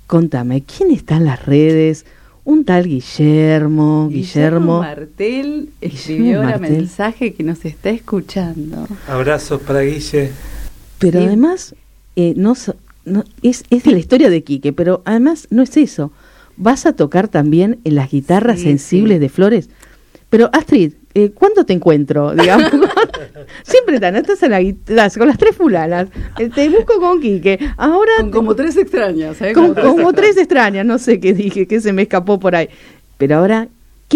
[0.08, 2.04] contame, ¿quién está en las redes?
[2.44, 4.80] Un tal Guillermo, Guillermo.
[4.80, 6.76] Martel escribió Guillermo el Martel.
[6.76, 8.86] mensaje que nos está escuchando.
[9.08, 10.30] Abrazos para Guille.
[10.98, 11.26] Pero Sí.
[11.26, 11.74] además,
[12.16, 12.52] eh, no,
[13.42, 16.12] es, es de la historia de Quique, pero además no es eso.
[16.56, 19.20] Vas a tocar también en las guitarras Sí, sensibles sí.
[19.20, 19.70] de Flores.
[20.28, 22.34] Pero Astrid, eh, ¿cuándo te encuentro?
[22.34, 22.70] Digamos,
[23.62, 26.08] siempre están, estás en la guitarra con las tres fulanas.
[26.38, 27.58] Eh, te busco con Quique.
[27.76, 29.52] Ahora Con como tres extrañas, ¿eh?
[29.52, 30.14] con- Como tres como extrañas.
[30.16, 32.68] tres extrañas, no sé qué dije, que se me escapó por ahí.
[33.18, 33.68] Pero ahora,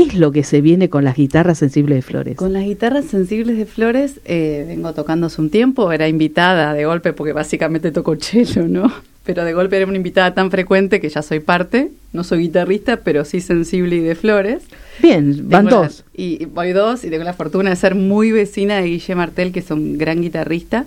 [0.04, 2.36] ¿qué es lo que se viene con las guitarras sensibles de Flores?
[2.36, 6.84] Con las guitarras sensibles de Flores eh, vengo tocando hace un tiempo, era invitada de
[6.86, 8.92] golpe porque básicamente toco cello, ¿no?
[9.24, 12.96] Pero de golpe era una invitada tan frecuente que ya soy parte, no soy guitarrista,
[12.98, 14.62] pero sí sensible y de Flores.
[15.02, 16.04] Bien, van Tengo la- dos.
[16.14, 19.52] y y voy dos y tengo la fortuna de ser muy vecina de Guille Martel,
[19.52, 20.86] que es un gran guitarrista.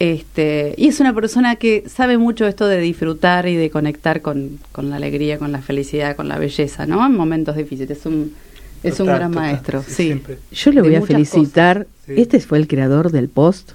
[0.00, 4.58] Este, y es una persona que sabe mucho esto de disfrutar y de conectar con,
[4.72, 7.04] con la alegría, con la felicidad, con la belleza, ¿no?
[7.06, 7.98] En momentos difíciles.
[7.98, 8.34] Es un,
[8.82, 10.20] es un gran total, maestro, sí.
[10.52, 11.86] Yo le de voy a felicitar.
[12.06, 12.14] Sí.
[12.16, 13.72] Este fue el creador del post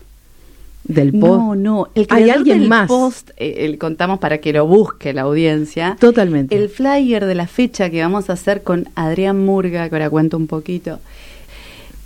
[0.84, 1.42] del post.
[1.42, 2.88] No, no, el Hay creador alguien del más.
[2.88, 5.98] post, eh, el contamos para que lo busque la audiencia.
[6.00, 6.56] Totalmente.
[6.56, 10.38] El flyer de la fecha que vamos a hacer con Adrián Murga, que ahora cuento
[10.38, 11.00] un poquito.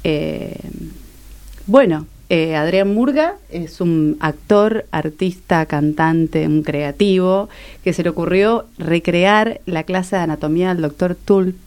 [0.03, 0.55] Eh,
[1.67, 7.49] bueno, eh, Adrián Murga es un actor, artista, cantante, un creativo,
[7.83, 11.57] que se le ocurrió recrear la clase de anatomía del doctor Tulp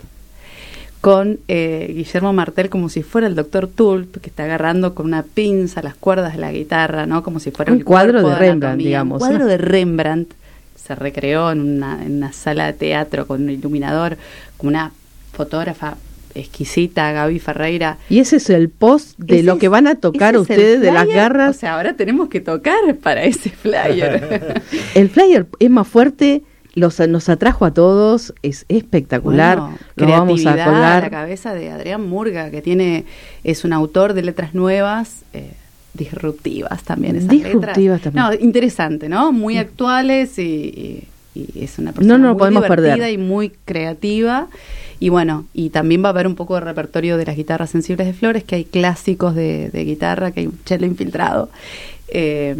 [1.01, 5.25] con eh, Guillermo Martel como si fuera el doctor Tulp, que está agarrando con una
[5.25, 7.25] pinza las cuerdas de la guitarra, ¿no?
[7.25, 8.87] Como si fuera Un el cuadro de Rembrandt, anatomía.
[8.87, 10.33] digamos, Un cuadro de Rembrandt
[10.77, 14.17] se recreó en una, en una sala de teatro con un iluminador,
[14.57, 14.93] con una
[15.33, 15.97] fotógrafa
[16.35, 17.99] exquisita, Gaby Ferreira.
[18.09, 21.07] Y ese es el post de Ese lo que van a tocar ustedes de las
[21.07, 21.57] garras.
[21.57, 24.63] O sea, ahora tenemos que tocar para ese flyer.
[24.95, 26.43] el flyer es más fuerte,
[26.75, 29.59] los, nos atrajo a todos, es espectacular.
[29.59, 31.03] Bueno, lo vamos a creatividad colgar.
[31.03, 33.05] la cabeza de Adrián Murga, que tiene
[33.45, 35.53] es un autor de letras nuevas, eh,
[35.95, 37.17] disruptivas también.
[37.17, 38.15] Esas Disruptivas letras.
[38.15, 38.25] también.
[38.41, 39.33] No, interesante, ¿no?
[39.33, 43.13] Muy actuales y, y- y es una persona No, no lo muy podemos divertida perder.
[43.13, 44.49] y muy creativa.
[45.01, 48.07] Y bueno, y también va a haber un poco de repertorio de las guitarras sensibles
[48.07, 51.51] de Flores, que hay clásicos de, de guitarra, que hay un cello infiltrado.
[52.09, 52.55] Eh,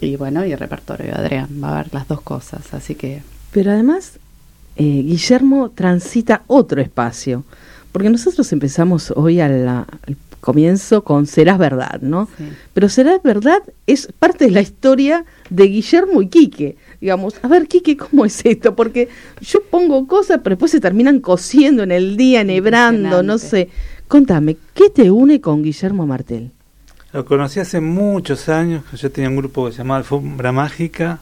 [0.00, 3.22] y bueno, y el repertorio de Adrián, va a haber las dos cosas, así que
[3.52, 4.18] Pero además,
[4.76, 7.44] eh, Guillermo transita otro espacio,
[7.90, 12.28] porque nosotros empezamos hoy a la- al comienzo con Serás Verdad, ¿no?
[12.38, 12.44] Sí.
[12.74, 16.76] Pero Serás Verdad es parte de la historia de Guillermo y Quique.
[17.00, 18.74] Digamos, a ver, Quique, ¿cómo es esto?
[18.74, 19.08] Porque
[19.40, 23.68] yo pongo cosas, pero después se terminan cosiendo en el día, enhebrando, no sé.
[24.08, 26.50] Contame, ¿qué te une con Guillermo Martel?
[27.12, 31.20] Lo conocí hace muchos años, yo tenía un grupo que se llamaba Alfombra Mágica,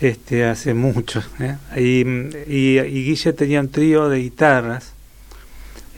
[0.00, 1.56] este, hace mucho, ¿eh?
[1.76, 2.00] y,
[2.52, 4.92] y, y Guille tenía un trío de guitarras,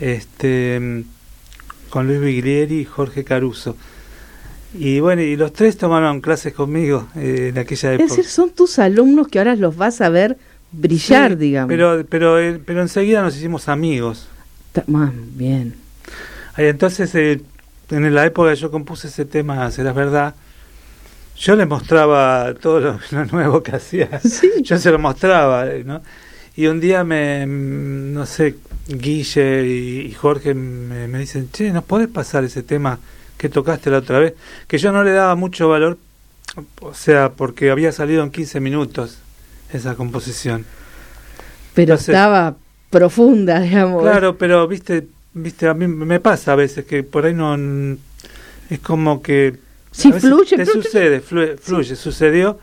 [0.00, 1.04] este,
[1.90, 3.76] con Luis Viglieri y Jorge Caruso.
[4.79, 8.09] Y bueno, y los tres tomaron clases conmigo eh, en aquella Es época.
[8.14, 10.37] decir, son tus alumnos que ahora los vas a ver
[10.72, 11.68] brillar, Sí, digamos.
[11.68, 14.29] Pero, pero, eh, pero enseguida nos hicimos amigos.
[14.95, 15.74] Ah, bien.
[16.57, 17.41] Entonces, eh,
[17.91, 20.35] en la época que yo compuse ese tema, Serás Verdad,
[21.37, 24.20] yo le mostraba todo lo, lo nuevo que hacía.
[24.24, 24.51] Sí.
[24.62, 26.03] Yo se lo mostraba, eh, ¿no?
[26.57, 28.57] Y un día me, no sé,
[28.89, 32.99] Guille y, y Jorge me, me dicen, che, ¿nos podés pasar ese tema
[33.39, 34.34] que tocaste la otra vez?
[34.66, 35.99] Que yo no le daba mucho valor,
[36.80, 39.18] o sea, porque había salido en 15 minutos
[39.72, 40.64] esa composición.
[41.74, 42.57] Pero Entonces- estaba
[42.91, 44.03] profunda, digamos.
[44.03, 47.55] Claro, pero viste, viste, a mí me pasa a veces que por ahí no
[48.70, 49.57] es como que
[49.93, 50.82] Sí, fluye, te fluye.
[50.82, 52.59] sucede, fluye, fluye, sucedió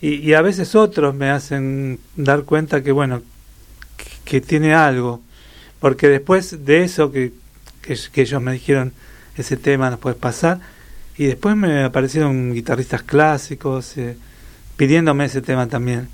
[0.00, 3.22] y, y a veces otros me hacen dar cuenta que bueno
[3.96, 5.20] que, que tiene algo,
[5.78, 7.32] porque después de eso que,
[7.82, 8.92] que, que ellos me dijeron
[9.36, 10.60] ese tema nos puedes pasar
[11.16, 14.16] y después me aparecieron guitarristas clásicos eh,
[14.76, 16.08] pidiéndome ese tema también.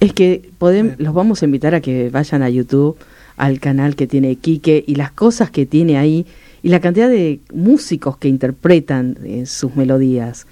[0.00, 1.02] Es que podem- Sí.
[1.02, 2.96] los vamos a invitar a que vayan a YouTube,
[3.36, 6.24] al canal que tiene Quique y las cosas que tiene ahí
[6.62, 10.46] y la cantidad de músicos que interpretan eh, sus melodías.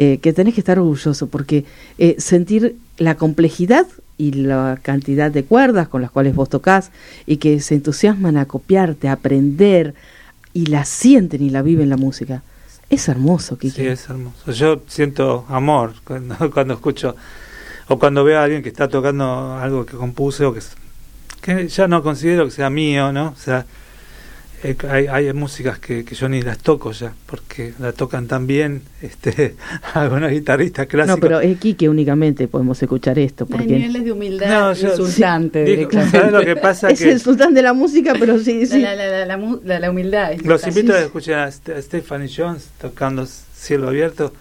[0.00, 1.64] eh, que tenés que estar orgulloso porque
[1.98, 3.84] eh, sentir la complejidad
[4.16, 6.92] y la cantidad de cuerdas con las cuales vos tocas
[7.26, 9.94] y que se entusiasman a copiarte, a aprender
[10.52, 12.42] y la sienten y la viven la música.
[12.90, 13.82] Es hermoso, Quique.
[13.82, 14.50] Sí, es hermoso.
[14.52, 17.14] Yo siento amor cuando, cuando escucho
[17.88, 20.60] o cuando veo a alguien que está tocando algo que compuse o que,
[21.42, 23.28] que ya no considero que sea mío, ¿no?
[23.28, 23.66] O sea,
[24.64, 28.46] eh, hay, hay músicas que, que yo ni las toco ya, porque la tocan tan
[28.46, 29.54] bien este,
[29.94, 31.16] algunos guitarristas clásicos.
[31.16, 33.44] No, pero es Quique únicamente podemos escuchar esto.
[33.44, 35.64] Hay Porque niveles de humildad No, yo- insultante.
[35.64, 35.90] Digo.
[35.92, 36.88] ¿sabes lo que pasa?
[36.90, 38.80] es que el sultán de la música, pero sí, sí.
[38.80, 40.30] La, la, la, la, mu- la- la humildad.
[40.32, 40.68] los insultante.
[40.80, 44.32] invito a escuchar a, Ste- a Stephanie Jones tocando Cielo Abierto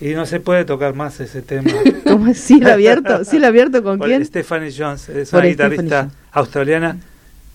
[0.00, 1.70] y no se puede tocar más ese tema.
[2.04, 2.38] ¿Cómo es?
[2.40, 3.24] ¿Cielo abierto?
[3.24, 4.24] ¿Cielo abierto con Por quién?
[4.24, 6.14] Stephanie Jones, es Por una Stephanie guitarrista Jones.
[6.32, 6.96] australiana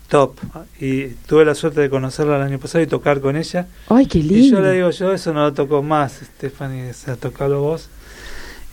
[0.09, 0.35] top.
[0.79, 3.67] Y tuve la suerte de conocerla el año pasado y tocar con ella.
[3.87, 4.57] Ay, qué Y lindo.
[4.57, 7.89] yo le digo, yo eso no lo toco más, Stephanie, o sea, tocalo vos.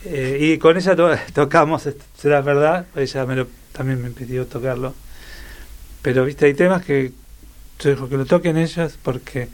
[0.04, 4.94] Eh, y con ella to- tocamos, será verdad, ella me lo, también me pidió tocarlo.
[6.02, 7.12] Pero, viste, hay temas que
[7.80, 9.48] yo digo que lo toquen ellas porque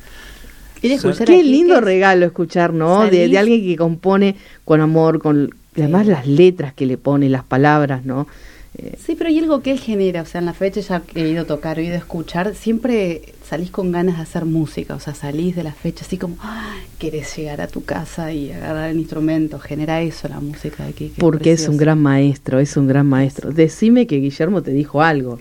[0.80, 3.04] ¿Quieres Son- escuchar Qué lindo que- regalo escuchar, ¿no?
[3.08, 7.28] De, de alguien que compone con amor, con y además las letras que le pone,
[7.30, 8.26] las palabras, ¿no?
[8.78, 11.28] Eh, Sí, pero hay algo que él genera, o sea, en la fecha ya he
[11.28, 15.00] ido a tocar, he ido a escuchar, siempre salís con ganas de hacer música, o
[15.00, 16.74] sea, salís de la fecha así como, ¡ah!
[16.98, 21.12] querés llegar a tu casa y agarrar el instrumento, genera eso la música de aquí.
[21.18, 23.50] porque es un gran maestro, es un gran maestro.
[23.50, 25.38] Decime que Guillermo te dijo algo.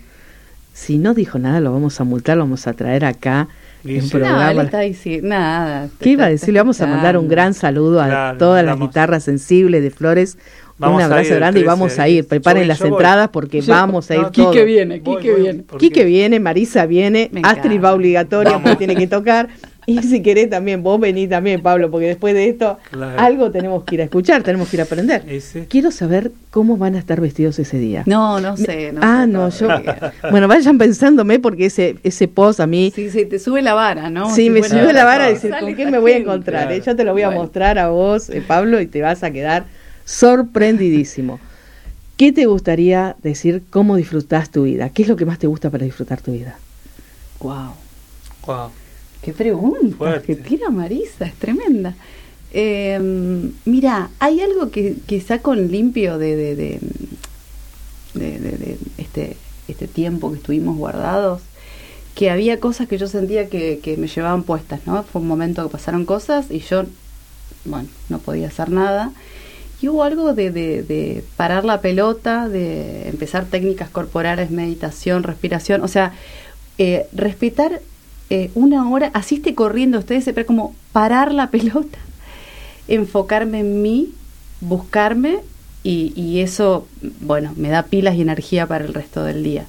[0.74, 3.48] Si no dijo nada, lo vamos a multar, lo vamos a traer acá
[3.84, 4.04] en.
[4.04, 4.64] No, programa.
[4.64, 5.90] está sí, nada.
[6.00, 6.54] ¿Qué iba a decir?
[6.54, 10.38] Le vamos a mandar un gran saludo a Claro, todas las guitarras sensibles de Flores.
[10.82, 12.28] Vamos un abrazo grande y 13 vamos a ir.
[12.28, 12.94] Preparen Yo voy, las yo voy.
[12.94, 14.52] entradas porque Yo- vamos a ir no, todos.
[14.52, 15.64] Quique viene, Voy, Quique voy, viene.
[15.64, 17.88] porque- Quique viene, Marisa viene, Me Astrid encanta.
[17.90, 19.50] va obligatoria porque tiene que tocar.
[19.88, 23.20] Y si querés también, vos vení también, Pablo, porque después de esto Claro.
[23.20, 25.24] algo tenemos que ir a escuchar, tenemos que ir a aprender.
[25.28, 25.40] Y.
[25.66, 28.04] Quiero saber cómo van a estar vestidos ese día.
[28.06, 28.92] No, no sé.
[28.92, 29.68] No ah, sé no, yo.
[30.30, 32.94] Bueno, vayan pensándome porque ese, ese post a mí.
[32.96, 34.30] Sí, sí, te sube la vara, ¿no?
[34.30, 36.66] Sí, Si me subió la vara a decir, ¿con qué me voy a encontrar?
[36.68, 36.78] Claro.
[36.78, 36.84] eh?
[36.86, 37.42] Yo te lo voy a Bueno.
[37.42, 39.66] mostrar a vos, eh, Pablo, y te vas a quedar
[40.12, 41.40] sorprendidísimo.
[42.18, 44.90] ¿Qué te gustaría decir cómo disfrutás tu vida?
[44.90, 46.58] ¿Qué es lo que más te gusta para disfrutar tu vida?
[47.40, 47.74] Guau.
[48.46, 48.70] Wow.
[49.22, 50.28] Qué pregunta Fuerte.
[50.28, 51.96] que tira Marisa, es tremenda.
[52.54, 53.00] Eh,
[53.66, 56.80] mira, hay algo que, que saco en limpio de, de, de,
[58.14, 59.38] de- de- de este,
[59.68, 61.42] este tiempo que estuvimos guardados,
[62.16, 65.02] que había cosas que yo sentía que, que me llevaban puestas, ¿no?
[65.04, 66.84] Fue un momento que pasaron cosas y yo,
[67.66, 69.12] bueno, no podía hacer nada.
[69.82, 76.14] Y hubo algo de, parar la pelota, de empezar técnicas corporales, meditación, respiración, o sea,
[76.78, 77.82] eh, respetar
[78.30, 81.98] eh, una hora, así esté corriendo ustedes, pero como parar la pelota,
[82.88, 84.14] enfocarme en mí,
[84.62, 85.40] buscarme
[85.84, 86.88] y, eso,
[87.22, 89.66] bueno, me da pilas y energía para el resto del día.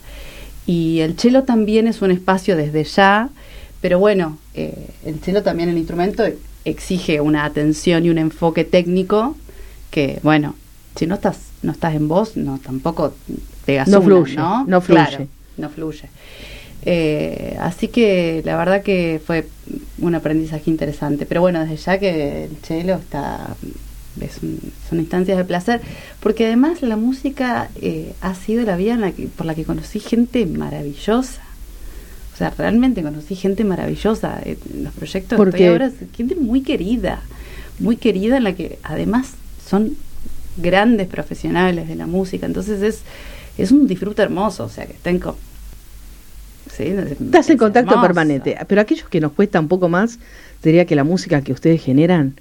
[0.67, 3.31] Y el cello también es un espacio desde ya,
[3.81, 6.23] pero bueno, eh, el cello también, el instrumento,
[6.67, 9.37] exige una atención y un enfoque técnico
[9.93, 10.57] que, bueno,
[10.97, 13.15] si no estás, no estás en voz, no tampoco
[13.65, 14.65] pegas No una, fluye, ¿no?
[14.67, 15.07] no fluye.
[15.07, 15.27] Claro,
[15.59, 16.09] no fluye.
[16.85, 19.47] Eh, así que la verdad que fue
[19.99, 21.27] un aprendizaje interesante.
[21.27, 23.55] Pero bueno, desde ya que el cello está
[24.21, 25.81] es un- son instancias de placer,
[26.21, 29.65] porque además la música eh, ha sido la vía en la que, por la que
[29.65, 31.41] conocí gente maravillosa.
[32.35, 35.39] O sea, realmente conocí gente maravillosa eh, en los proyectos.
[35.47, 37.23] estoy ahora, gente muy querida,
[37.79, 39.33] muy querida en la que además
[39.69, 39.97] son
[40.57, 42.47] grandes profesionales de la música.
[42.47, 43.01] Entonces es,
[43.59, 45.35] es un disfrute hermoso, o sea, que estén con...
[46.77, 48.07] Sí, Estás en contacto hermoso.
[48.07, 50.19] permanente, pero aquellos que nos cuesta un poco más,
[50.63, 52.35] diría que la música que ustedes generan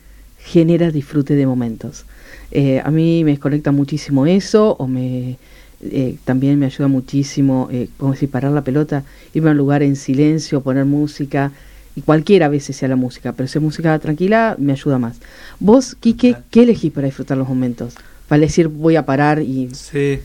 [0.43, 2.05] genera disfrute de momentos.
[2.51, 5.37] Eh, a mí me desconecta muchísimo eso, o me
[5.83, 9.03] eh, también me ayuda muchísimo, eh, como decir, parar la pelota,
[9.33, 11.51] irme a un lugar en silencio, poner música,
[11.95, 15.17] y cualquiera a veces sea la música, pero si es música tranquila, me ayuda más.
[15.59, 17.95] Vos, Quique, ¿qué elegís para disfrutar los momentos?
[18.27, 19.69] Para decir, voy a parar y...
[19.73, 20.19] Sí.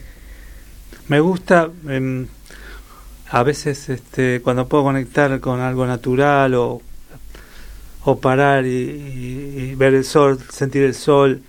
[1.09, 2.27] Me gusta em,
[3.29, 6.81] a veces este cuando puedo conectar con algo natural o,
[8.03, 11.41] o parar y, y- y ver el sol, sentir el sol,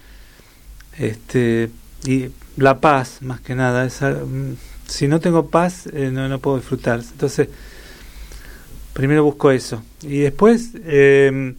[0.99, 1.71] este
[2.07, 3.85] y la paz más que nada.
[3.85, 4.57] Esa, mm,
[4.87, 7.01] si no tengo paz eh, no, no puedo disfrutar.
[7.01, 7.49] Entonces
[8.99, 11.55] primero busco eso y después em,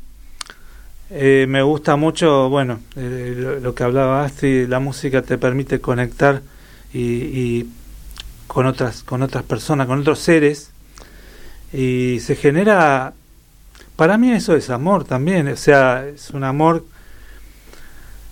[1.10, 6.42] eh, me gusta mucho, bueno, eh, lo, que hablaba Astrid, la música te permite conectar
[6.94, 7.70] y, y
[8.46, 10.72] con otras con otras personas, con otros seres
[11.72, 13.14] y se genera
[13.96, 16.84] para mí eso es amor también, o sea, es un amor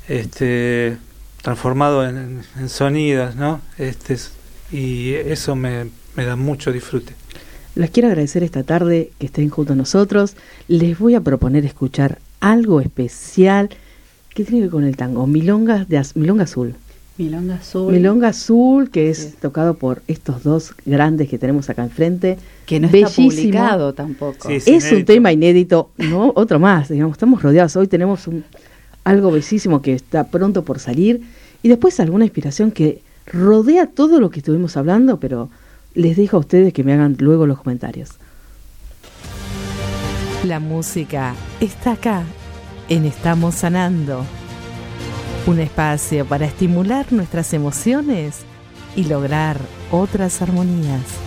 [0.09, 0.97] este
[1.41, 3.61] transformado en, en- sonidos, ¿no?
[3.77, 4.31] Este es-
[4.69, 5.87] y eso me,
[6.17, 7.13] me da mucho disfrute.
[7.78, 10.36] Les quiero agradecer esta tarde que estén junto a nosotros.
[10.67, 13.69] Les voy a proponer escuchar algo especial
[14.34, 15.28] que tiene que ver con el tango.
[15.28, 16.73] Milonga, de Az- Milonga Azul.
[17.19, 17.93] Milonga Azul.
[17.93, 19.34] Milonga Azul, que es Sí.
[19.41, 22.38] tocado por estos dos grandes que tenemos acá enfrente.
[22.65, 23.30] que no está Bellísimo.
[23.30, 24.49] publicado tampoco.
[24.49, 27.78] Sí, Es Es un tema inédito, no otro más, digamos, estamos rodeados.
[27.78, 28.43] Hoy tenemos un,
[29.05, 31.21] algo bellísimo que está pronto por salir
[31.63, 35.49] y después alguna inspiración que rodea todo lo que estuvimos hablando, pero
[35.97, 38.11] les dejo a ustedes que me hagan luego los comentarios.
[40.45, 42.23] La música está acá,
[42.87, 44.23] en Estamos Sanando.
[45.47, 48.41] Un espacio para estimular nuestras emociones
[48.95, 49.57] y lograr
[49.91, 51.26] otras armonías.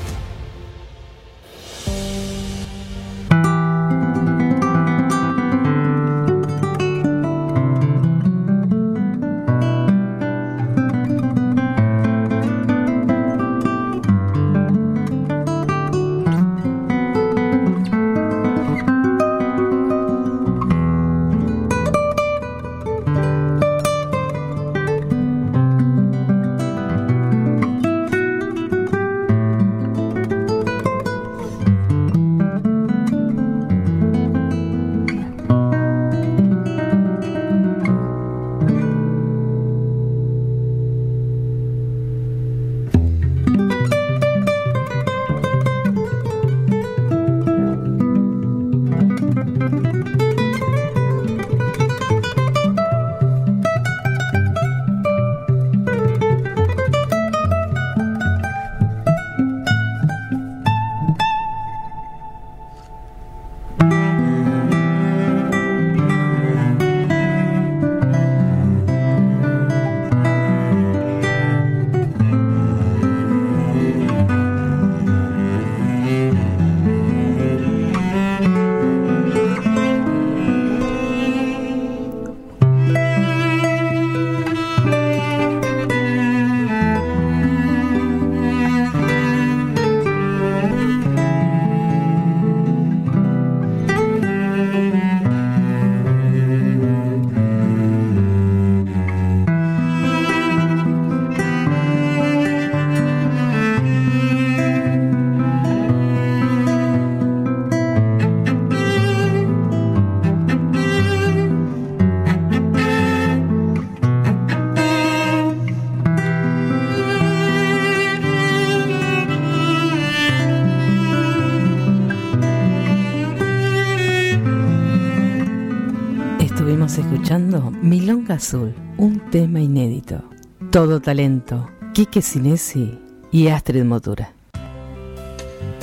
[128.40, 130.22] Azul, un tema inédito.
[130.70, 132.98] Todo talento, Quique Sinesi
[133.30, 134.32] y Astrid Motura.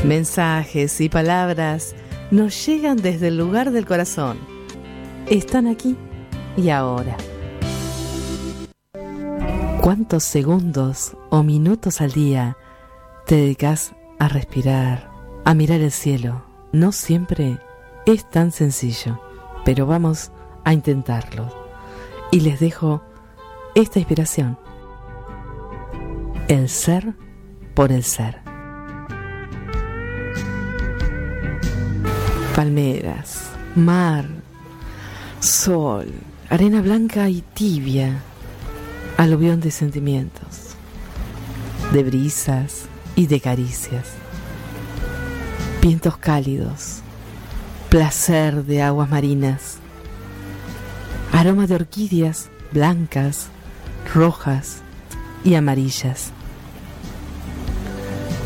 [0.03, 1.95] Mensajes y palabras
[2.31, 4.39] nos llegan desde el lugar del corazón.
[5.27, 5.95] Están aquí
[6.57, 7.15] y ahora.
[9.79, 12.57] ¿Cuántos segundos o minutos al día
[13.27, 15.11] te dedicas a respirar,
[15.45, 16.43] a mirar el cielo?
[16.71, 17.59] No siempre
[18.07, 19.21] es tan sencillo,
[19.63, 20.31] pero vamos
[20.63, 21.56] a intentarlo.
[22.31, 23.01] Y les dejo
[23.75, 24.57] esta inspiración.
[26.47, 27.13] El ser
[27.73, 28.41] por el ser.
[32.55, 34.25] Palmeras, mar,
[35.39, 36.11] sol,
[36.49, 38.21] arena blanca y tibia,
[39.17, 40.75] aluvión de sentimientos,
[41.93, 44.05] de brisas y de caricias,
[45.81, 47.01] vientos cálidos,
[47.89, 49.77] placer de aguas marinas,
[51.31, 53.49] aroma de orquídeas blancas,
[54.13, 54.81] rojas
[55.43, 56.31] y amarillas,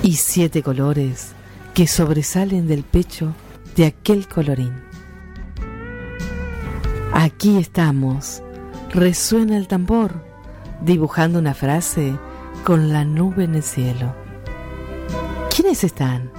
[0.04, 1.34] y siete colores
[1.74, 3.34] que sobresalen del pecho
[3.76, 4.74] de aquel colorín.
[7.14, 8.42] Aquí estamos,
[8.90, 10.24] resuena el tambor,
[10.82, 12.18] dibujando una frase
[12.64, 14.16] con la nube en el cielo.
[15.56, 16.32] ¿Quiénes están?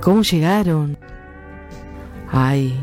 [0.00, 0.98] ¿Cómo llegaron?
[2.30, 2.76] Ay,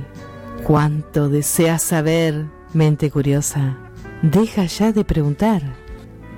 [0.64, 3.78] cuánto deseas saber, mente curiosa.
[4.22, 5.62] Deja ya de preguntar,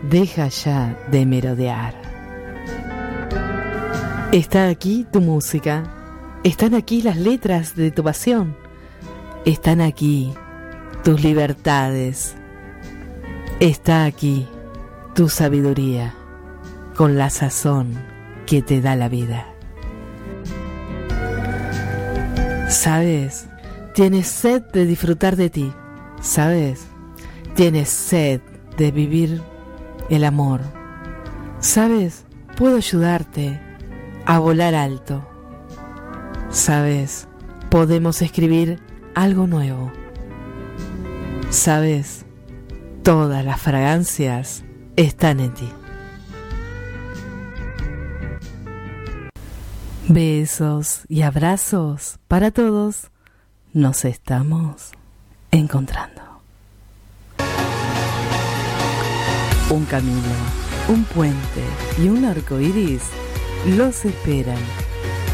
[0.09, 1.93] deja ya de merodear.
[4.31, 5.83] Está aquí tu música,
[6.43, 8.55] están aquí las letras de tu pasión,
[9.45, 10.33] están aquí
[11.03, 12.35] tus libertades,
[13.59, 14.47] está aquí
[15.15, 16.13] tu sabiduría
[16.95, 17.93] con la sazón
[18.45, 19.47] que te da la vida.
[22.69, 23.47] ¿Sabes?
[23.93, 25.73] Tienes sed de disfrutar de ti.
[26.21, 26.85] ¿Sabes?
[27.55, 28.41] Tienes sed
[28.77, 29.41] de vivir
[30.09, 30.61] el amor.
[31.59, 32.25] ¿Sabes?
[32.55, 33.59] Puedo ayudarte
[34.25, 35.27] a volar alto.
[36.49, 37.27] ¿Sabes?
[37.69, 38.79] Podemos escribir
[39.15, 39.91] algo nuevo.
[41.49, 42.25] ¿Sabes?
[43.03, 44.63] Todas las fragancias
[44.95, 45.69] están en ti.
[50.07, 53.09] Besos y abrazos para todos.
[53.73, 54.91] Nos estamos
[55.51, 56.21] encontrando.
[59.69, 60.33] Un camino,
[60.87, 61.63] un puente
[61.97, 63.03] y un arco iris
[63.65, 64.57] los esperan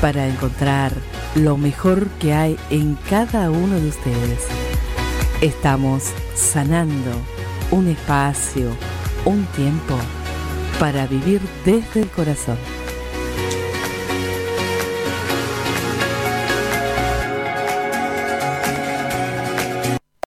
[0.01, 0.91] para encontrar
[1.35, 4.47] lo mejor que hay en cada uno de ustedes.
[5.41, 6.03] Estamos
[6.35, 7.11] sanando
[7.71, 8.71] un espacio,
[9.25, 9.95] un tiempo
[10.79, 12.57] para vivir desde el corazón.